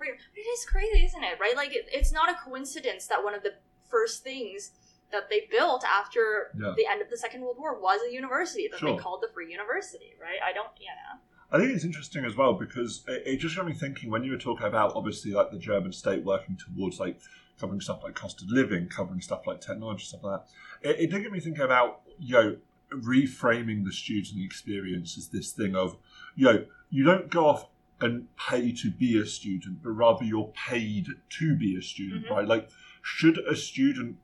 [0.57, 1.39] is crazy, isn't it?
[1.39, 1.55] Right?
[1.55, 3.53] Like it, it's not a coincidence that one of the
[3.89, 4.71] first things
[5.11, 6.73] that they built after Yeah.
[6.77, 8.95] the end of the Second World War was a university that Sure.
[8.95, 10.13] they called the Free University.
[10.21, 10.39] Right?
[10.43, 10.69] I don't.
[10.79, 11.19] Yeah.
[11.53, 14.31] I think it's interesting as well because it, it just got me thinking when you
[14.31, 17.19] were talking about obviously like the German state working towards like
[17.59, 20.39] covering stuff like cost of living, covering stuff like technology, stuff like
[20.81, 20.89] that.
[20.89, 22.55] It, it did get me thinking about you know
[22.93, 25.97] reframing the student experience as this thing of
[26.35, 27.65] you know you don't go off
[28.01, 32.31] and pay to be a student, but rather you're paid to be a student, Mhm.
[32.31, 32.47] right?
[32.47, 32.69] Like
[33.01, 34.17] should a student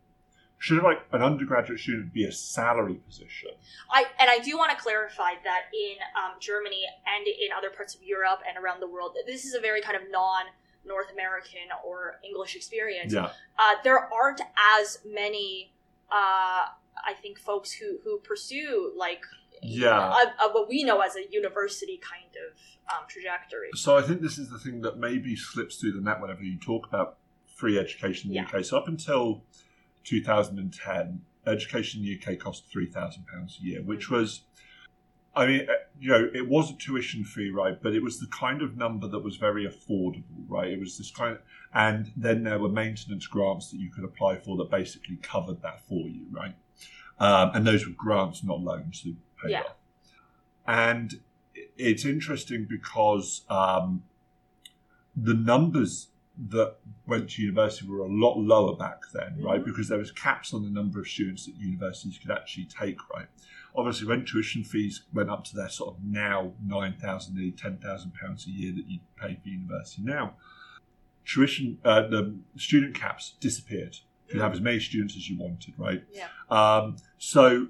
[0.60, 3.52] should like an undergraduate student be a salary position?
[3.92, 7.94] I and I do want to clarify that in um, Germany and in other parts
[7.94, 10.46] of Europe and around the world, this is a very kind of non
[10.84, 13.14] North American or English experience.
[13.14, 14.42] Yeah, Uh, there aren't
[14.80, 15.74] as many,
[16.10, 16.70] uh,
[17.12, 19.22] I think, folks who who pursue like
[19.64, 20.14] Yeah.
[20.14, 22.58] a, a, what we know as a university kind of
[22.94, 23.70] um, trajectory.
[23.76, 26.58] So I think this is the thing that maybe slips through the net whenever you
[26.60, 27.18] talk about
[27.56, 28.58] free education in the Yeah.
[28.60, 28.64] UK.
[28.66, 29.44] So up until
[30.04, 34.16] 2010, education in the UK cost three thousand pounds a year, which Mm-hmm.
[34.16, 34.42] was,
[35.36, 37.82] I mean, uh, you know, it was a tuition fee, right?
[37.82, 40.70] But it was the kind of number that was very affordable, right?
[40.70, 41.42] It was this kind of,
[41.74, 45.82] and then there were maintenance grants that you could apply for that basically covered that
[45.88, 46.56] for you, right?
[47.20, 49.12] Um, and those were grants, not loans, so
[49.46, 49.62] Yeah.
[49.62, 49.76] off.
[50.66, 51.20] And
[51.78, 54.04] it's interesting because um,
[55.16, 56.08] the numbers
[56.50, 56.76] that
[57.08, 59.62] went to university were a lot lower back then, right?
[59.62, 59.66] Mhm.
[59.66, 63.28] Because there was caps on the number of students that universities could actually take, right?
[63.76, 67.78] Obviously, when tuition fees went up to their sort of now nine thousand, nearly ten
[67.78, 70.36] thousand pounds a year that you pay for university now,
[71.26, 73.98] tuition uh, the student caps disappeared.
[74.28, 76.04] You could have as many students as you wanted, right?
[76.12, 76.28] Yeah.
[76.50, 77.68] Um, so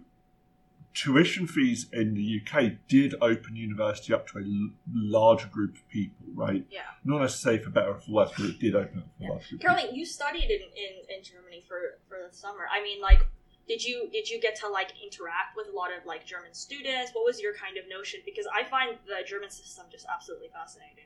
[0.98, 5.88] tuition fees in the UK did open university up to a l- larger group of
[5.90, 6.66] people, right?
[6.72, 6.82] Yeah.
[7.06, 9.30] Not necessarily for better or for worse, but it did open up for a Yeah.
[9.30, 9.62] larger group.
[9.62, 12.66] of Caroline, you studied in, in, in Germany for, for the summer.
[12.72, 13.26] I mean, like,
[13.68, 17.12] did you did you get to like interact with a lot of like German students?
[17.14, 18.22] What was your kind of notion?
[18.26, 21.04] Because I find the German system just absolutely fascinating.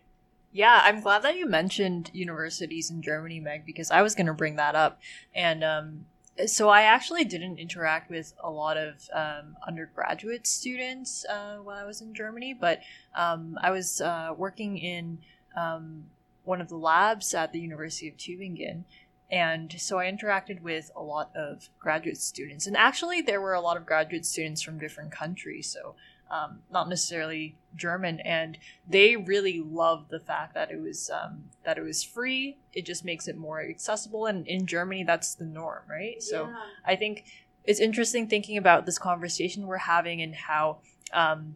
[0.54, 4.34] Yeah, I'm glad that you mentioned universities in Germany, Meg, because I was going to
[4.34, 5.00] bring that up.
[5.34, 6.06] And um,
[6.46, 12.02] so I actually didn't interact with a lot of um, undergraduate students uh, I was
[12.02, 12.82] in Germany, but
[13.16, 15.20] um, I was uh, working in
[15.56, 16.06] um,
[16.44, 18.84] one of the labs at the University of Tübingen.
[19.32, 22.68] And so I interacted with a lot of graduate students.
[22.68, 25.68] And actually, there were a lot of graduate students from different countries.
[25.68, 25.96] So,
[26.32, 28.20] um, not necessarily German.
[28.22, 28.58] And
[28.88, 32.58] they really loved the fact that it was um, that it was free.
[32.74, 36.24] It just makes it more accessible, and in Germany, that's the norm, right?
[36.24, 36.56] So Yeah.
[36.86, 37.26] I think
[37.66, 40.80] it's interesting thinking about this conversation we're having and how
[41.14, 41.56] um,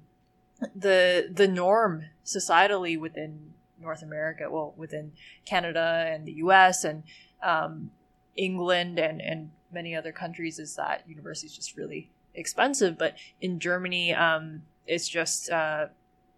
[0.75, 5.13] the the norm societally within North America, well, within
[5.45, 6.83] Canada and the U.S.
[6.83, 7.03] and
[7.41, 7.91] um,
[8.35, 12.97] England and and many other countries, is that universities just really expensive.
[12.97, 15.87] But in Germany, um, it's just uh,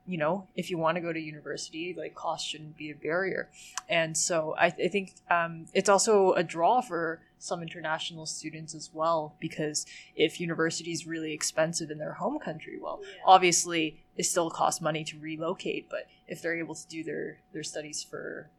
[0.08, 3.50] you know, if you want to go to university, like cost shouldn't be a barrier.
[3.90, 8.90] And so I, I think um, it's also a draw for some international students as
[8.94, 9.86] well, because
[10.16, 13.24] if university is really expensive in their home country, well, Yeah.
[13.26, 17.64] obviously it still costs money to relocate, but if they're able to do their, their
[17.64, 18.50] studies for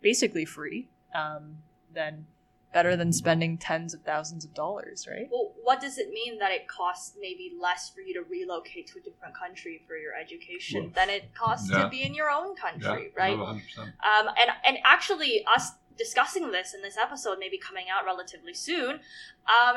[0.00, 1.58] basically free, um,
[1.92, 2.26] then
[2.74, 5.28] better than spending tens of thousands of dollars, right?
[5.30, 8.98] Well, what does it mean that it costs maybe less for you to relocate to
[8.98, 11.84] a different country for your education Well, than it costs yeah.
[11.84, 13.38] to be in your own country, right?
[13.38, 13.60] 100%.
[13.78, 13.92] Um,
[14.26, 18.98] and and actually, us discussing this in this episode, maybe coming out relatively soon,
[19.46, 19.76] um,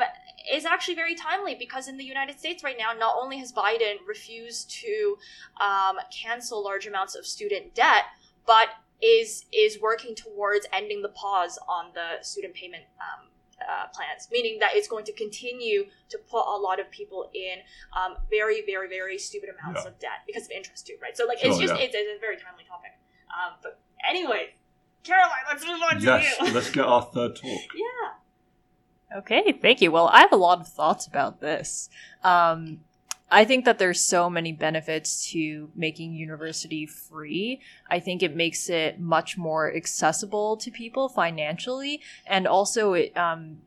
[0.52, 3.94] is actually very timely because in the United States right now, not only has Biden
[4.08, 5.16] refused to
[5.60, 8.04] um, cancel large amounts of student debt,
[8.44, 8.70] but
[9.02, 12.84] is is working towards ending the pause on the student payment.
[13.00, 13.28] Um,
[13.60, 17.58] uh, plans, meaning that it's going to continue to put a lot of people in
[17.92, 19.90] um, very, very, very stupid amounts Yeah.
[19.90, 21.16] of debt because of interest too, right?
[21.16, 21.86] So, like, it's Sure, just yeah.
[21.86, 22.92] it's, it's a very timely topic.
[23.26, 24.54] Um, but anyway,
[25.02, 26.52] Caroline, let's move on to Yes, you.
[26.54, 27.60] let's get our third talk.
[27.74, 29.18] yeah.
[29.18, 29.90] Okay, thank you.
[29.90, 31.88] Well, I have a lot of thoughts about this.
[32.22, 32.84] Um,
[33.30, 37.60] I think that there's so many benefits to making university free.
[37.90, 43.16] I think it makes it much more accessible to people financially, and also it.
[43.16, 43.58] Um,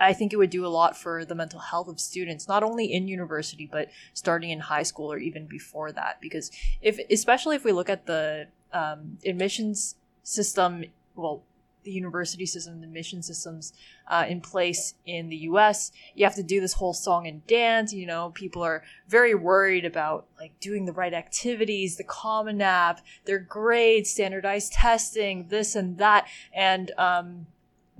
[0.00, 2.92] I think it would do a lot for the mental health of students, not only
[2.92, 6.20] in university but starting in high school or even before that.
[6.20, 10.84] Because if, especially if we look at the um, admissions system,
[11.16, 11.42] well,
[11.84, 13.72] the university system, the mission systems
[14.08, 17.92] uh, in place in the US, you have to do this whole song and dance.
[17.92, 23.00] You know, people are very worried about like doing the right activities, the Common App,
[23.24, 26.26] their grades, standardized testing, this and that.
[26.52, 27.46] And um,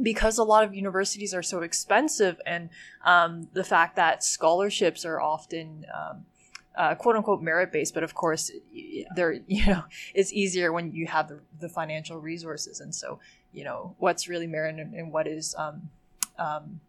[0.01, 2.71] because a lot of universities are so expensive, and
[3.05, 6.25] um, the fact that scholarships are often um,
[6.77, 9.83] uh, quote unquote merit based, but of course, y- they're you know
[10.15, 13.19] it's easier when you have the, the financial resources, and so
[13.53, 15.91] you know what's really merit and, and what is um,
[16.39, 16.81] um,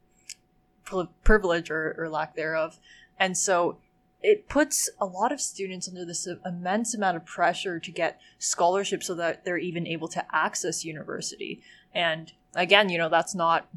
[1.24, 2.80] privilege or, or lack thereof,
[3.20, 3.78] and so
[4.22, 9.07] it puts a lot of students under this immense amount of pressure to get scholarships
[9.07, 11.62] so that they're even able to access university.
[11.95, 13.68] And again you know that's not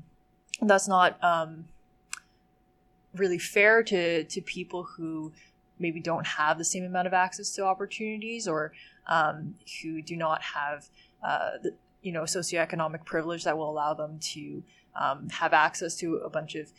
[0.60, 1.64] that's not um,
[3.14, 5.32] really fair to to people who
[5.78, 8.72] maybe don't have the same amount of access to opportunities or
[9.08, 10.88] um, who do not have
[11.24, 14.62] uh, the you know socioeconomic privilege that will allow them to
[14.94, 16.72] um, have access to a bunch of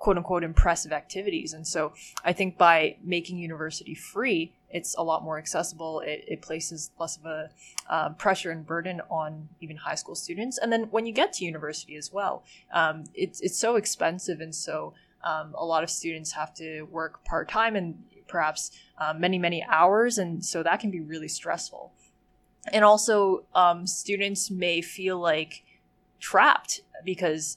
[0.00, 1.52] quote unquote impressive activities.
[1.52, 1.92] And so
[2.24, 6.00] I think by making university free, it's a lot more accessible.
[6.00, 7.50] It, it places less of a
[7.88, 10.58] uh, pressure and burden on even high school students.
[10.58, 14.40] And then when you get to university as well, um, it's, it's so expensive.
[14.40, 19.12] And so um, a lot of students have to work part time and perhaps uh,
[19.12, 20.16] many, many hours.
[20.16, 21.92] And so that can be really stressful.
[22.72, 25.64] And also, um, students may feel like
[26.20, 27.56] trapped because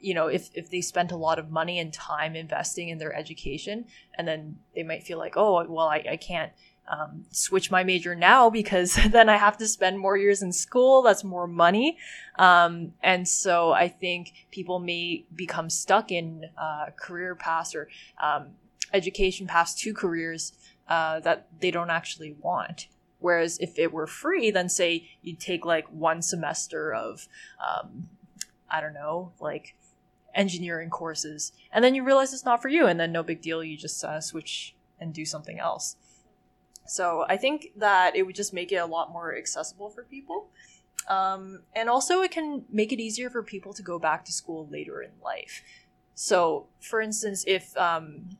[0.00, 3.14] you know if, if they spent a lot of money and time investing in their
[3.14, 3.84] education
[4.14, 6.52] and then they might feel like oh well i, I can't
[6.90, 11.02] um, switch my major now because then i have to spend more years in school.
[11.02, 11.98] That's more money.
[12.38, 17.88] Um, and so i think people may become stuck in uh, career paths or
[18.22, 18.46] um,
[18.94, 20.54] education paths to careers
[20.88, 22.88] uh, that they don't actually want
[23.20, 27.28] whereas if it were free then say you'd take like one semester of
[27.66, 28.08] um,
[28.70, 29.74] i don't know like
[30.34, 33.62] engineering courses and then you realize it's not for you and then no big deal
[33.62, 35.96] you just uh, switch and do something else.
[36.86, 40.48] So i think that it would just make it a lot more accessible for people.
[41.08, 44.68] Um, and also it can make it easier for people to go back to school
[44.70, 45.62] later in life.
[46.14, 48.30] So for instance if um,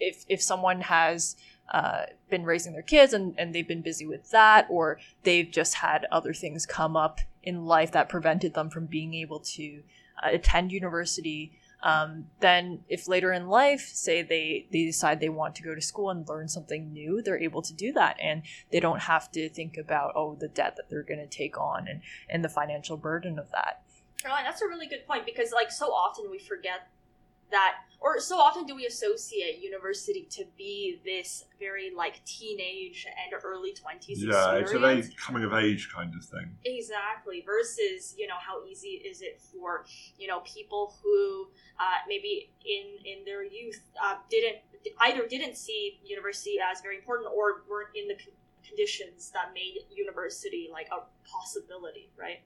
[0.00, 1.36] if if someone has
[1.72, 5.74] uh, been raising their kids and, and they've been busy with that, or they've just
[5.74, 9.82] had other things come up in life that prevented them from being able to
[10.22, 11.52] uh, attend university,
[11.82, 15.80] um, then if later in life, say they, they decide they want to go to
[15.80, 18.16] school and learn something new, they're able to do that.
[18.20, 18.42] And
[18.72, 21.86] they don't have to think about, oh, the debt that they're going to take on
[21.86, 23.82] and, and the financial burden of that.
[24.20, 26.88] Caroline, that's a really good point because, like, so often we forget
[27.50, 33.42] that or so often do we associate university to be this very like teenage and
[33.44, 34.62] early 20s yeah experience.
[34.62, 39.02] it's a very coming of age kind of thing exactly versus you know how easy
[39.04, 39.84] is it for
[40.18, 44.56] you know people who uh, maybe in in their youth uh, didn't
[45.02, 48.16] either didn't see university as very important or weren't in the
[48.66, 52.40] conditions that made university like a possibility right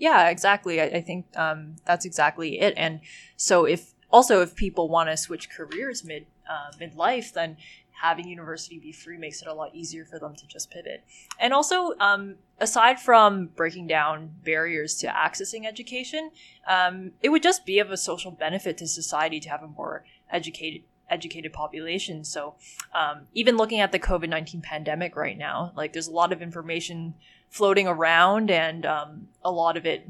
[0.00, 0.80] yeah, exactly.
[0.80, 2.72] I, I think um, that's exactly it.
[2.78, 3.00] And
[3.36, 7.58] so, if also if people want to switch careers mid uh, midlife, then
[8.00, 11.04] having university be free makes it a lot easier for them to just pivot.
[11.38, 16.30] And also, um, aside from breaking down barriers to accessing education,
[16.66, 20.06] um, it would just be of a social benefit to society to have a more
[20.32, 22.24] educated educated population.
[22.24, 22.54] So,
[22.94, 26.40] um, even looking at the COVID nineteen pandemic right now, like there's a lot of
[26.40, 27.14] information
[27.50, 30.08] floating around, and um, a lot of it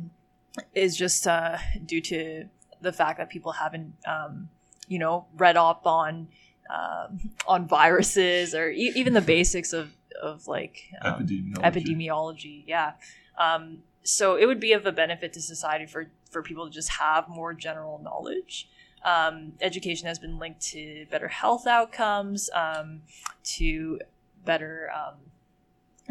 [0.74, 2.44] is just uh, due to
[2.80, 4.48] the fact that people haven't, um,
[4.88, 6.28] you know, read up on
[6.68, 7.08] uh,
[7.46, 11.62] on viruses or e- even the basics of of like um, epidemiology.
[11.62, 12.64] epidemiology.
[12.66, 12.92] Yeah.
[13.38, 16.90] Um, so it would be of a benefit to society for for people to just
[16.90, 18.68] have more general knowledge.
[19.04, 23.02] Um, education has been linked to better health outcomes, um,
[23.44, 24.00] to
[24.44, 25.14] better um,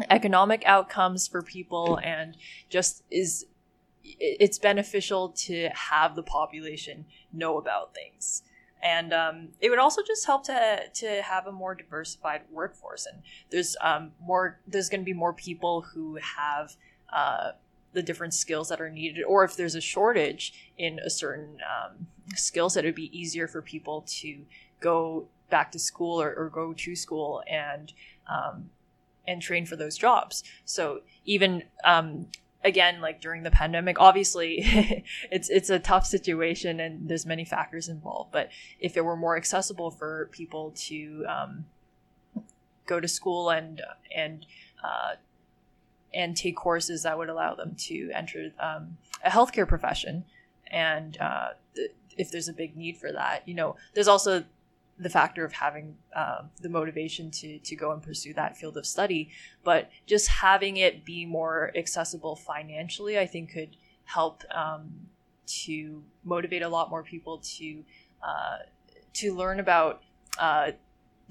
[0.08, 2.36] economic outcomes for people and
[2.68, 3.46] just is
[4.02, 8.42] it's beneficial to have the population know about things.
[8.82, 13.06] And um, it would also just help to to have a more diversified workforce.
[13.06, 16.76] And there's um, more there's going to be more people who have
[17.12, 17.52] uh,
[17.92, 22.06] the different skills that are needed or if there's a shortage in a certain um,
[22.36, 24.44] skill set it would be easier for people to
[24.80, 27.92] go back to school or, or go to school and
[28.28, 28.70] um,
[29.26, 30.42] and train for those jobs.
[30.64, 32.26] So even um,
[32.64, 37.88] again, like during the pandemic, obviously it's it's a tough situation and there's many factors
[37.88, 38.32] involved.
[38.32, 41.64] But if it were more accessible for people to um,
[42.86, 43.82] go to school and
[44.14, 44.46] and
[44.82, 45.14] uh,
[46.12, 50.24] and take courses that would allow them to enter um, a healthcare profession,
[50.70, 51.50] and uh,
[52.20, 54.44] if there's a big need for that, you know, there's also
[54.98, 58.86] the factor of having uh, the motivation to to go and pursue that field of
[58.86, 59.30] study,
[59.64, 64.90] but just having it be more accessible financially, I think could help um,
[65.64, 67.68] to motivate a lot more people to
[68.22, 68.58] uh,
[69.14, 70.02] to learn about
[70.38, 70.72] uh,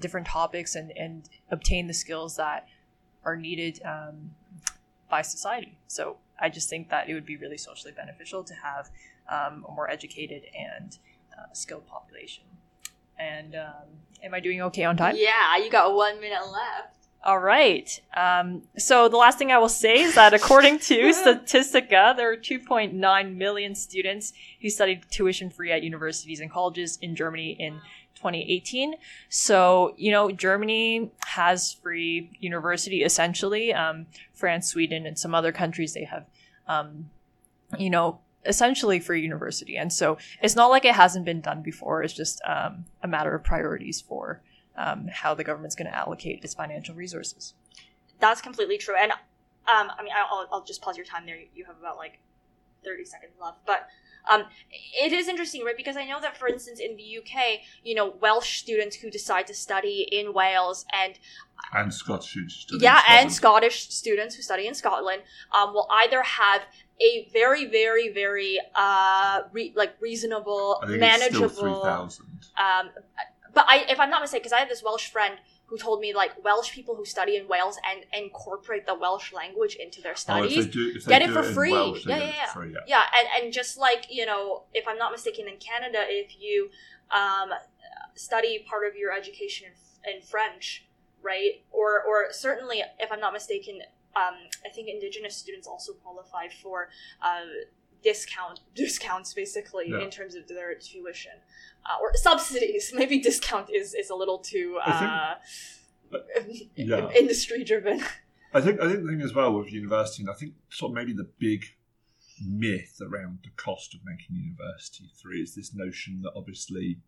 [0.00, 2.66] different topics and and obtain the skills that
[3.24, 4.32] are needed um,
[5.08, 5.78] by society.
[5.86, 8.90] So I just think that it would be really socially beneficial to have
[9.30, 10.98] um, a more educated and
[11.38, 12.44] uh, skilled population.
[13.18, 13.88] And um,
[14.22, 15.16] am I doing okay on time?
[15.16, 16.96] Yeah, you got one minute left.
[17.22, 18.00] All right.
[18.16, 22.36] Um, so the last thing I will say is that according to Statistica, there are
[22.36, 27.80] 2.9 million students who studied tuition free at universities and colleges in Germany in
[28.14, 28.94] 2018.
[29.28, 33.74] So, you know, Germany has free university essentially.
[33.74, 36.24] Um, France, Sweden, and some other countries, they have,
[36.66, 37.10] um,
[37.78, 39.76] you know, essentially for university.
[39.76, 42.02] And so it's not like it hasn't been done before.
[42.02, 44.42] It's just um, a matter of priorities for
[44.76, 47.54] um, how the government's going to allocate its financial resources.
[48.18, 48.94] That's completely true.
[48.98, 49.18] And um,
[49.98, 51.38] I mean, I'll, I'll just pause your time there.
[51.54, 52.18] You have about like
[52.84, 53.58] 30 seconds left.
[53.66, 53.88] But
[54.30, 55.76] um, it is interesting, right?
[55.76, 59.46] Because I know that, for instance, in the UK, you know, Welsh students who decide
[59.46, 61.18] to study in Wales and
[61.74, 62.82] and Scottish students.
[62.82, 65.22] yeah, and Scottish students who study in Scotland
[65.52, 66.62] um, will either have
[67.00, 71.44] a very, very, very uh, re- like reasonable, I think manageable.
[71.46, 72.26] it's still three thousand.
[72.56, 72.90] Um,
[73.54, 75.34] but I, if I'm not mistaken, because I have this Welsh friend
[75.66, 79.76] who told me like Welsh people who study in Wales and incorporate the Welsh language
[79.76, 80.66] into their Oh, studies.
[80.66, 81.72] they do, get it for in free.
[81.72, 82.46] Welsh, Yeah, yeah, yeah.
[82.46, 82.78] for free, yeah.
[82.86, 86.70] yeah, and, and just like you know, if I'm not mistaken, in Canada, if you
[87.12, 87.50] um,
[88.14, 89.68] study part of your education
[90.04, 90.84] in, in French,
[91.22, 93.80] right, or or certainly, if I'm not mistaken,
[94.16, 94.34] um,
[94.64, 96.88] I think Indigenous students also qualify for
[97.22, 97.40] uh,
[98.02, 100.00] discount discounts basically Yeah.
[100.04, 101.32] in terms of their tuition
[101.86, 102.92] uh, or subsidies.
[102.94, 105.34] Maybe discount is is a little too uh,
[106.74, 107.08] Yeah.
[107.10, 108.02] industry driven.
[108.52, 110.94] I think I think the thing as well with university, and I think sort of
[110.96, 111.64] maybe the big
[112.44, 116.98] myth around the cost of making university three is this notion that obviously,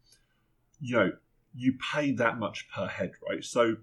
[0.81, 1.11] you know,
[1.55, 3.43] you pay that much per head, right?
[3.43, 3.77] So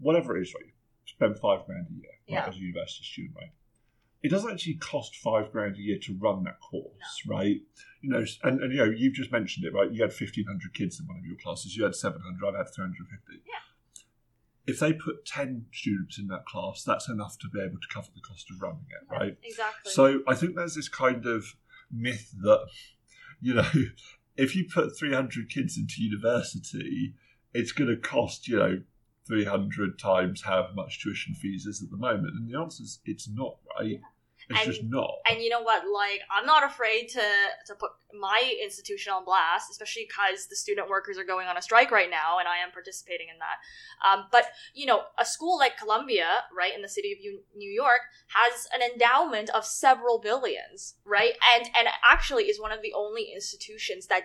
[0.00, 0.72] whatever it is, right,
[1.06, 3.52] spend five grand a year right, as a university student, right?
[4.22, 7.60] It doesn't actually cost five grand a year to run that course, right?
[8.02, 9.90] You know, and, and you know, you've just mentioned it, right?
[9.90, 11.76] You had fifteen hundred kids in one of your classes.
[11.76, 12.46] You had seven hundred.
[12.46, 13.42] I've had three hundred fifty.
[13.46, 14.02] Yeah.
[14.64, 18.08] If they put ten students in that class, that's enough to be able to cover
[18.14, 19.36] the cost of running it, right?
[19.42, 19.90] Exactly.
[19.90, 21.56] So I think there's this kind of
[21.90, 22.66] myth that,
[23.40, 23.68] you know,
[24.36, 27.14] if you put 300 kids into university,
[27.52, 28.82] it's going to cost, you know,
[29.26, 32.34] 300 times however much tuition fees is at the moment.
[32.36, 34.00] And the answer is it's not, right?
[34.50, 35.14] It's And- just not.
[35.30, 37.22] and you know what like i'm not afraid to
[37.68, 41.62] to put my institution on blast especially because the student workers are going on a
[41.62, 43.58] strike right now and i am participating in that
[44.06, 47.18] um, but you know a school like columbia right in the city of
[47.56, 48.00] new york
[48.34, 53.30] has an endowment of several billions right and and actually is one of the only
[53.32, 54.24] institutions that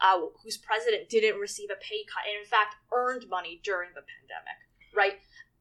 [0.00, 4.02] uh, whose president didn't receive a pay cut and in fact earned money during the
[4.02, 4.58] pandemic
[4.94, 5.14] right?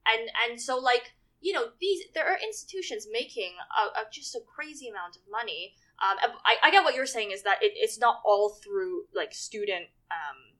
[0.05, 4.39] And and so like you know these there are institutions making a, a, just a
[4.47, 5.76] crazy amount of money.
[6.01, 9.34] Um, I, I get what you're saying is that it, it's not all through like
[9.34, 10.57] student um,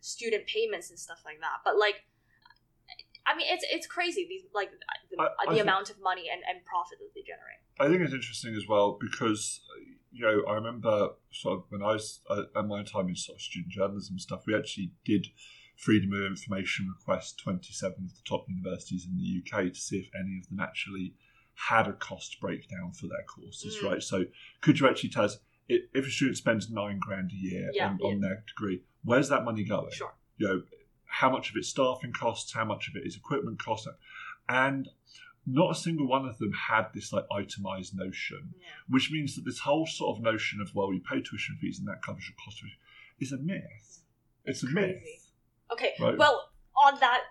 [0.00, 1.58] student payments and stuff like that.
[1.64, 2.04] But like
[3.26, 4.70] i mean it's it's crazy these like
[5.10, 7.60] the, I- I the think- amount of money and, and profit that they generate.
[7.80, 9.60] I think it's interesting as well because,
[10.14, 13.36] you know, I remember sort of when I was uh, at my time in sort
[13.36, 15.26] of student journalism stuff, we actually did
[15.76, 20.08] freedom of information request 27 of the top universities in the UK to see if
[20.18, 21.14] any of them actually
[21.68, 23.90] had a cost breakdown for their courses, Mm.
[23.90, 24.02] right?
[24.02, 24.24] So
[24.60, 25.38] could you actually tell us
[25.68, 28.06] if a student spends nine grand a year Yeah, on, yeah.
[28.06, 29.90] on their degree, where's that money going?
[29.92, 30.62] sure you know,
[31.06, 33.86] how much of it's staffing costs, how much of it is equipment costs,
[34.48, 34.88] and
[35.46, 38.66] not a single one of them had this like itemized notion, yeah.
[38.88, 41.86] which means that this whole sort of notion of well, you pay tuition fees and
[41.88, 42.68] that covers your cost of
[43.20, 44.00] is a myth.
[44.46, 44.94] It's a Crazy.
[44.94, 45.32] myth.
[45.72, 46.16] Okay, Right.
[46.16, 47.22] well, on that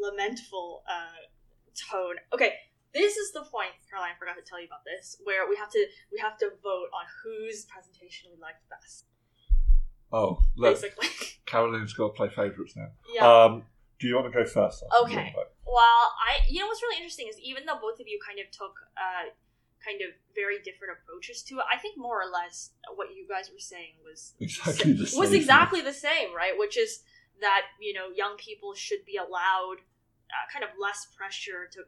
[0.00, 1.26] lamentful uh,
[1.90, 2.54] tone, okay,
[2.94, 4.10] this is the point, Caroline.
[4.14, 6.88] I forgot to tell you about this, where we have to we have to vote
[6.92, 9.06] on whose presentation we liked best.
[10.12, 11.08] Oh, look, Basically,
[11.46, 12.88] Caroline's got to play favourites now.
[13.14, 13.44] yeah.
[13.44, 13.62] Um,
[14.02, 14.82] do you want to go first?
[14.82, 14.88] Alison?
[15.06, 15.32] Do you Okay.
[15.64, 18.50] well, I you know what's really interesting is even though both of you kind of
[18.50, 19.30] took uh,
[19.84, 23.48] kind of very different approaches to it, I think more or less what you guys
[23.50, 25.20] were saying was Exactly the same.
[25.20, 26.58] was exactly the same, right?
[26.58, 27.04] Which is
[27.40, 29.78] that you know young people should be allowed
[30.34, 31.80] uh, kind of less pressure to.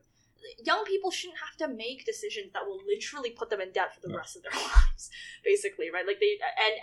[0.62, 4.01] Young people shouldn't have to make decisions that will literally put them in debt for
[4.05, 4.17] the No.
[4.19, 5.09] rest of their lives,
[5.43, 6.07] basically, right?
[6.07, 6.37] Like they
[6.67, 6.75] and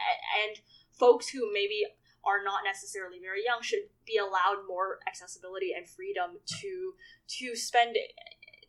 [0.43, 0.53] and
[0.91, 1.85] folks who maybe
[2.23, 6.93] are not necessarily very young should be allowed more accessibility and freedom to
[7.39, 7.95] to spend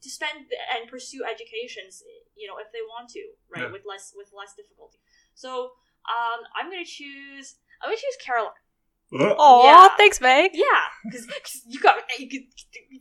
[0.03, 2.03] to spend and pursue educations,
[2.35, 3.23] you know, if they want to,
[3.55, 3.71] right, Yeah.
[3.73, 4.99] with less with less difficulty.
[5.35, 5.73] So
[6.09, 7.57] um, I'm gonna choose.
[7.81, 8.53] I'm gonna choose Caroline.
[9.39, 9.95] Oh, Yeah.
[9.97, 10.53] thanks, Meg.
[10.55, 10.65] Yeah,
[11.05, 11.27] because
[11.69, 11.97] you got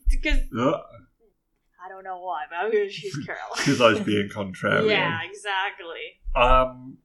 [0.10, 0.78] because uh,
[1.84, 3.58] I don't know why, but I'm gonna choose Caroline.
[3.58, 4.90] Because I was being contrarian.
[4.90, 6.20] yeah, exactly.
[6.36, 6.98] Um,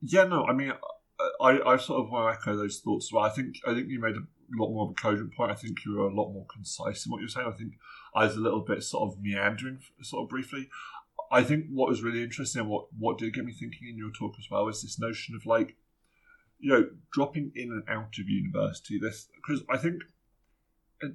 [0.00, 0.72] yeah, no, I mean,
[1.40, 3.12] I, I sort of want to echo those thoughts.
[3.12, 5.50] Well, I think I think you made a lot more of a cogent point.
[5.50, 7.46] I think you were a lot more concise in what you're saying.
[7.46, 7.74] I think
[8.14, 10.68] I was a little bit sort of meandering, sort of briefly.
[11.30, 14.10] I think what was really interesting and what, what did get me thinking in your
[14.10, 15.76] talk as well is this notion of like,
[16.58, 18.98] you know, dropping in and out of university.
[18.98, 20.02] This because I think,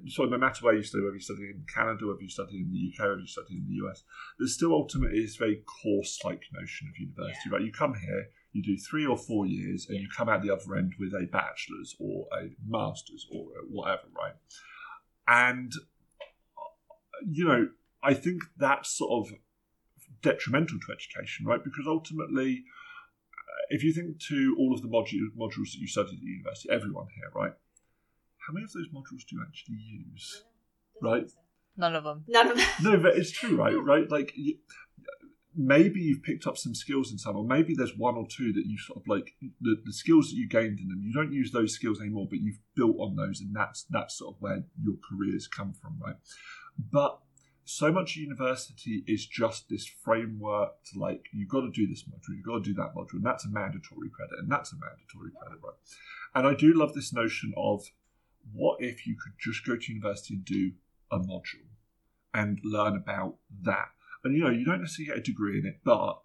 [0.08, 2.70] so no matter where you study, whether you study in Canada, whether you study in
[2.70, 4.02] the UK, whether you study in the US,
[4.38, 7.50] there's still ultimately this very course-like notion of university.
[7.50, 10.50] Right, you come here, you do three or four years, and you come out the
[10.50, 14.34] other end with a bachelor's or a master's or whatever, right?
[15.28, 15.72] And
[17.28, 17.68] you know,
[18.02, 19.34] I think that's sort of
[20.22, 21.62] detrimental to education, right?
[21.62, 22.64] Because ultimately,
[23.32, 26.70] uh, if you think to all of the modu- modules that you studied at university,
[26.70, 27.52] everyone here, right?
[28.46, 30.44] How many of those modules do you actually use?
[31.02, 31.30] Right?
[31.76, 32.24] None of them.
[32.26, 32.66] None of them.
[32.82, 33.74] No, but it's true, right?
[33.74, 34.10] Right?
[34.10, 34.56] Like, you,
[35.56, 38.66] maybe you've picked up some skills in some, or maybe there's one or two that
[38.66, 41.02] you sort of like the, the skills that you gained in them.
[41.02, 44.36] You don't use those skills anymore, but you've built on those, and that's that's sort
[44.36, 46.16] of where your careers come from, right?
[46.78, 47.18] But
[47.64, 52.34] so much university is just this framework to like you've got to do this module,
[52.36, 55.30] you've got to do that module, and that's a mandatory credit, and that's a mandatory
[55.38, 55.74] credit, right?
[56.34, 57.84] And I do love this notion of
[58.52, 60.72] what if you could just go to university and do
[61.10, 61.66] a module
[62.32, 63.88] and learn about that
[64.24, 66.20] and you know, you don't necessarily get a degree in it, but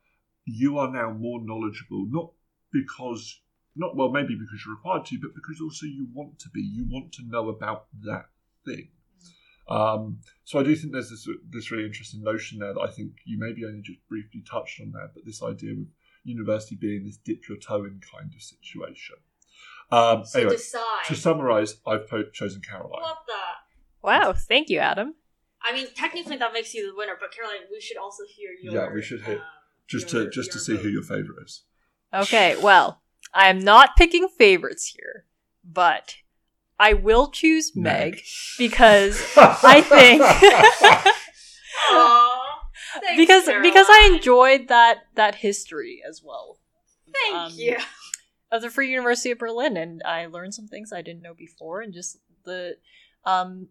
[0.45, 2.31] you are now more knowledgeable, not
[2.71, 3.41] because,
[3.75, 6.61] not well, maybe because you're required to, but because also you want to be.
[6.61, 8.25] You want to know about that
[8.65, 8.89] thing.
[9.67, 13.13] Um, so I do think there's this this really interesting notion there that I think
[13.25, 15.77] you maybe only just briefly touched on there, but this idea of
[16.23, 19.15] university being this dip your toe in kind of situation.
[19.91, 21.05] Um, So anyway, decide.
[21.07, 23.01] to summarise, I've po- chosen Caroline.
[23.01, 23.33] What the?
[24.01, 25.15] Wow, thank you, Adam.
[25.67, 28.73] I mean, technically that makes you the winner, but Caroline, we should also hear your.
[28.73, 29.43] Yeah, we should hear- um,
[29.87, 30.83] Just your- to just to see vote.
[30.83, 31.63] who your favourite is.
[32.13, 33.01] Okay, well,
[33.33, 35.25] I am not picking favorites here,
[35.63, 36.15] but
[36.79, 38.21] I will choose Meg
[38.57, 40.21] because I think
[41.91, 42.59] Aw,
[43.01, 46.59] thanks, because because I enjoyed that that history as well
[47.13, 47.77] Thank um, you.
[48.51, 51.81] of the Free University of Berlin, and I learned some things I didn't know before,
[51.81, 52.77] and just the
[53.25, 53.67] um,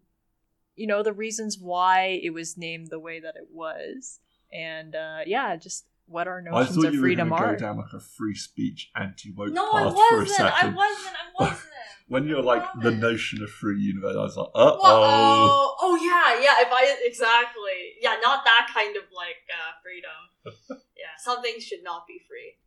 [0.75, 4.19] you know, the reasons why it was named the way that it was,
[4.53, 7.35] and uh, yeah, just what our I notions thought of you were going freedom to
[7.35, 7.53] are.
[7.53, 10.41] go down like a free speech anti woke No, path I for a wasn't.
[10.41, 10.75] I second.
[10.75, 11.15] wasn't.
[11.15, 11.59] I wasn't.
[12.07, 14.79] When you're like the notion of free university, I was like, uh oh.
[14.83, 16.61] Oh, oh yeah, yeah.
[16.61, 20.79] If I exactly, yeah, not that kind of like uh, freedom.
[20.95, 22.59] yeah, some things should not be free.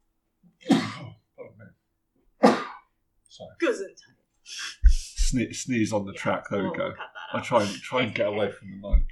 [3.29, 3.51] Sorry.
[3.63, 4.19] Gesundheit.
[4.91, 6.49] Sne- sneeze on the Yeah, track.
[6.51, 6.85] There we'll- we go.
[6.87, 7.45] we'll cut that I out.
[7.45, 9.05] try and try and get away from the mic.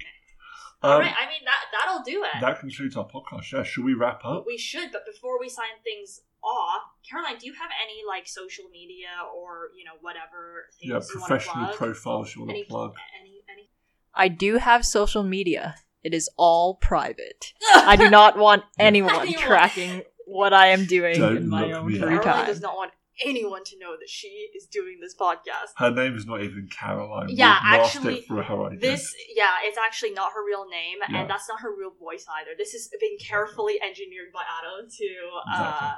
[0.83, 1.13] All Um, right.
[1.17, 2.39] I mean that that'll do it.
[2.41, 3.51] That concludes our podcast.
[3.51, 4.45] Yeah, should we wrap up?
[4.45, 8.65] we should, but before we sign things off, Caroline, do you have any like social
[8.71, 11.75] media or you know whatever things Yeah, professional plug?
[11.77, 12.93] profiles you want to plug.
[13.19, 13.69] Any any.
[14.13, 15.75] I do have social media.
[16.03, 17.53] It is all private.
[17.75, 19.41] I do not want anyone Anyone.
[19.41, 22.23] tracking what I am doing Don't in my own me free up.
[22.23, 22.91] Caroline does not want
[23.25, 25.73] anyone to know that she is doing this podcast.
[25.77, 27.27] Her name is not even Caroline.
[27.29, 28.75] Yeah, We've actually, it for her.
[28.79, 31.21] This, yeah, it's actually not her real name, Yeah.
[31.21, 32.51] and that's not her real voice either.
[32.57, 35.97] This is being carefully engineered by Adam to uh, Exactly.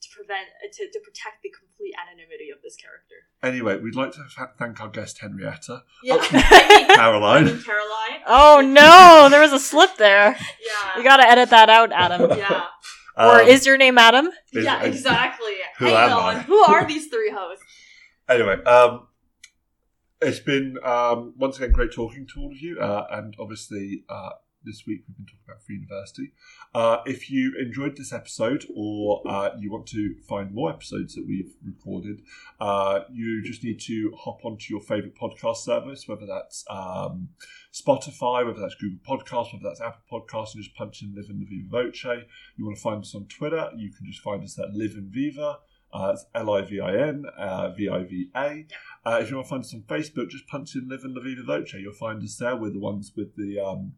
[0.00, 3.16] to prevent uh, to, to protect the complete anonymity of this character.
[3.42, 7.44] Anyway, we'd like to fa- thank our guest Henrietta, Yeah, Oh, I I Caroline.
[7.46, 8.20] mean Caroline.
[8.26, 10.36] Oh no, there was a slip there.
[10.38, 12.36] Yeah, You gotta edit that out, Adam.
[12.38, 12.64] yeah,
[13.18, 14.30] or Um, is your name Adam?
[14.52, 15.52] yeah, exactly.
[15.78, 16.38] Who Hang am on, I?
[16.42, 17.64] who are these three hosts?
[18.28, 19.06] Anyway, um,
[20.20, 24.30] it's been um, once again great talking to all of you, uh, and obviously uh,
[24.68, 26.32] this week we've been talking about Free University.
[26.74, 31.26] Uh, if you enjoyed this episode, or uh, you want to find more episodes that
[31.26, 32.20] we've recorded,
[32.60, 37.30] uh, you just need to hop onto your favorite podcast service, whether that's um,
[37.72, 41.44] Spotify, whether that's Google Podcasts, whether that's Apple Podcasts, and just punch in Live in
[41.48, 42.04] Viva Voce.
[42.56, 45.10] You want to find us on Twitter, you can just find us at Live in
[45.10, 45.58] Viva.
[45.90, 48.66] Uh, it's L I V I N uh, V I V A.
[49.06, 51.22] Uh, if you want to find us on Facebook, just punch in Live in La
[51.22, 51.72] Viva Voce.
[51.72, 52.54] You'll find us there.
[52.54, 53.58] We're the ones with the.
[53.58, 53.94] Um,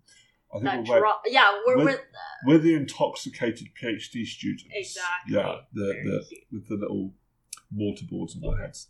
[0.53, 2.01] I think That we're, dro- yeah, we're, with- we're
[2.47, 4.65] we're the intoxicated PhD students.
[4.73, 5.35] Exactly.
[5.37, 7.13] Yeah, the, the with the little
[7.75, 8.89] mortarboards on their heads.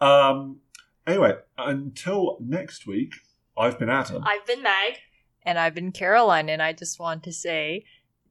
[0.00, 0.60] Um,
[1.06, 3.12] anyway, until next week,
[3.56, 4.22] I've been Adam.
[4.26, 4.98] I've been Meg.
[5.46, 7.84] And I've been Caroline, and I just want to say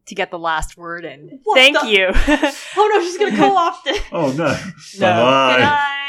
[0.08, 2.08] to get the last word and What thank the- you.
[2.76, 4.00] Oh no, she's gonna go off the.
[4.12, 4.48] oh no!
[5.00, 5.08] No.
[5.08, 5.54] Bye-bye.
[5.56, 6.03] Good night.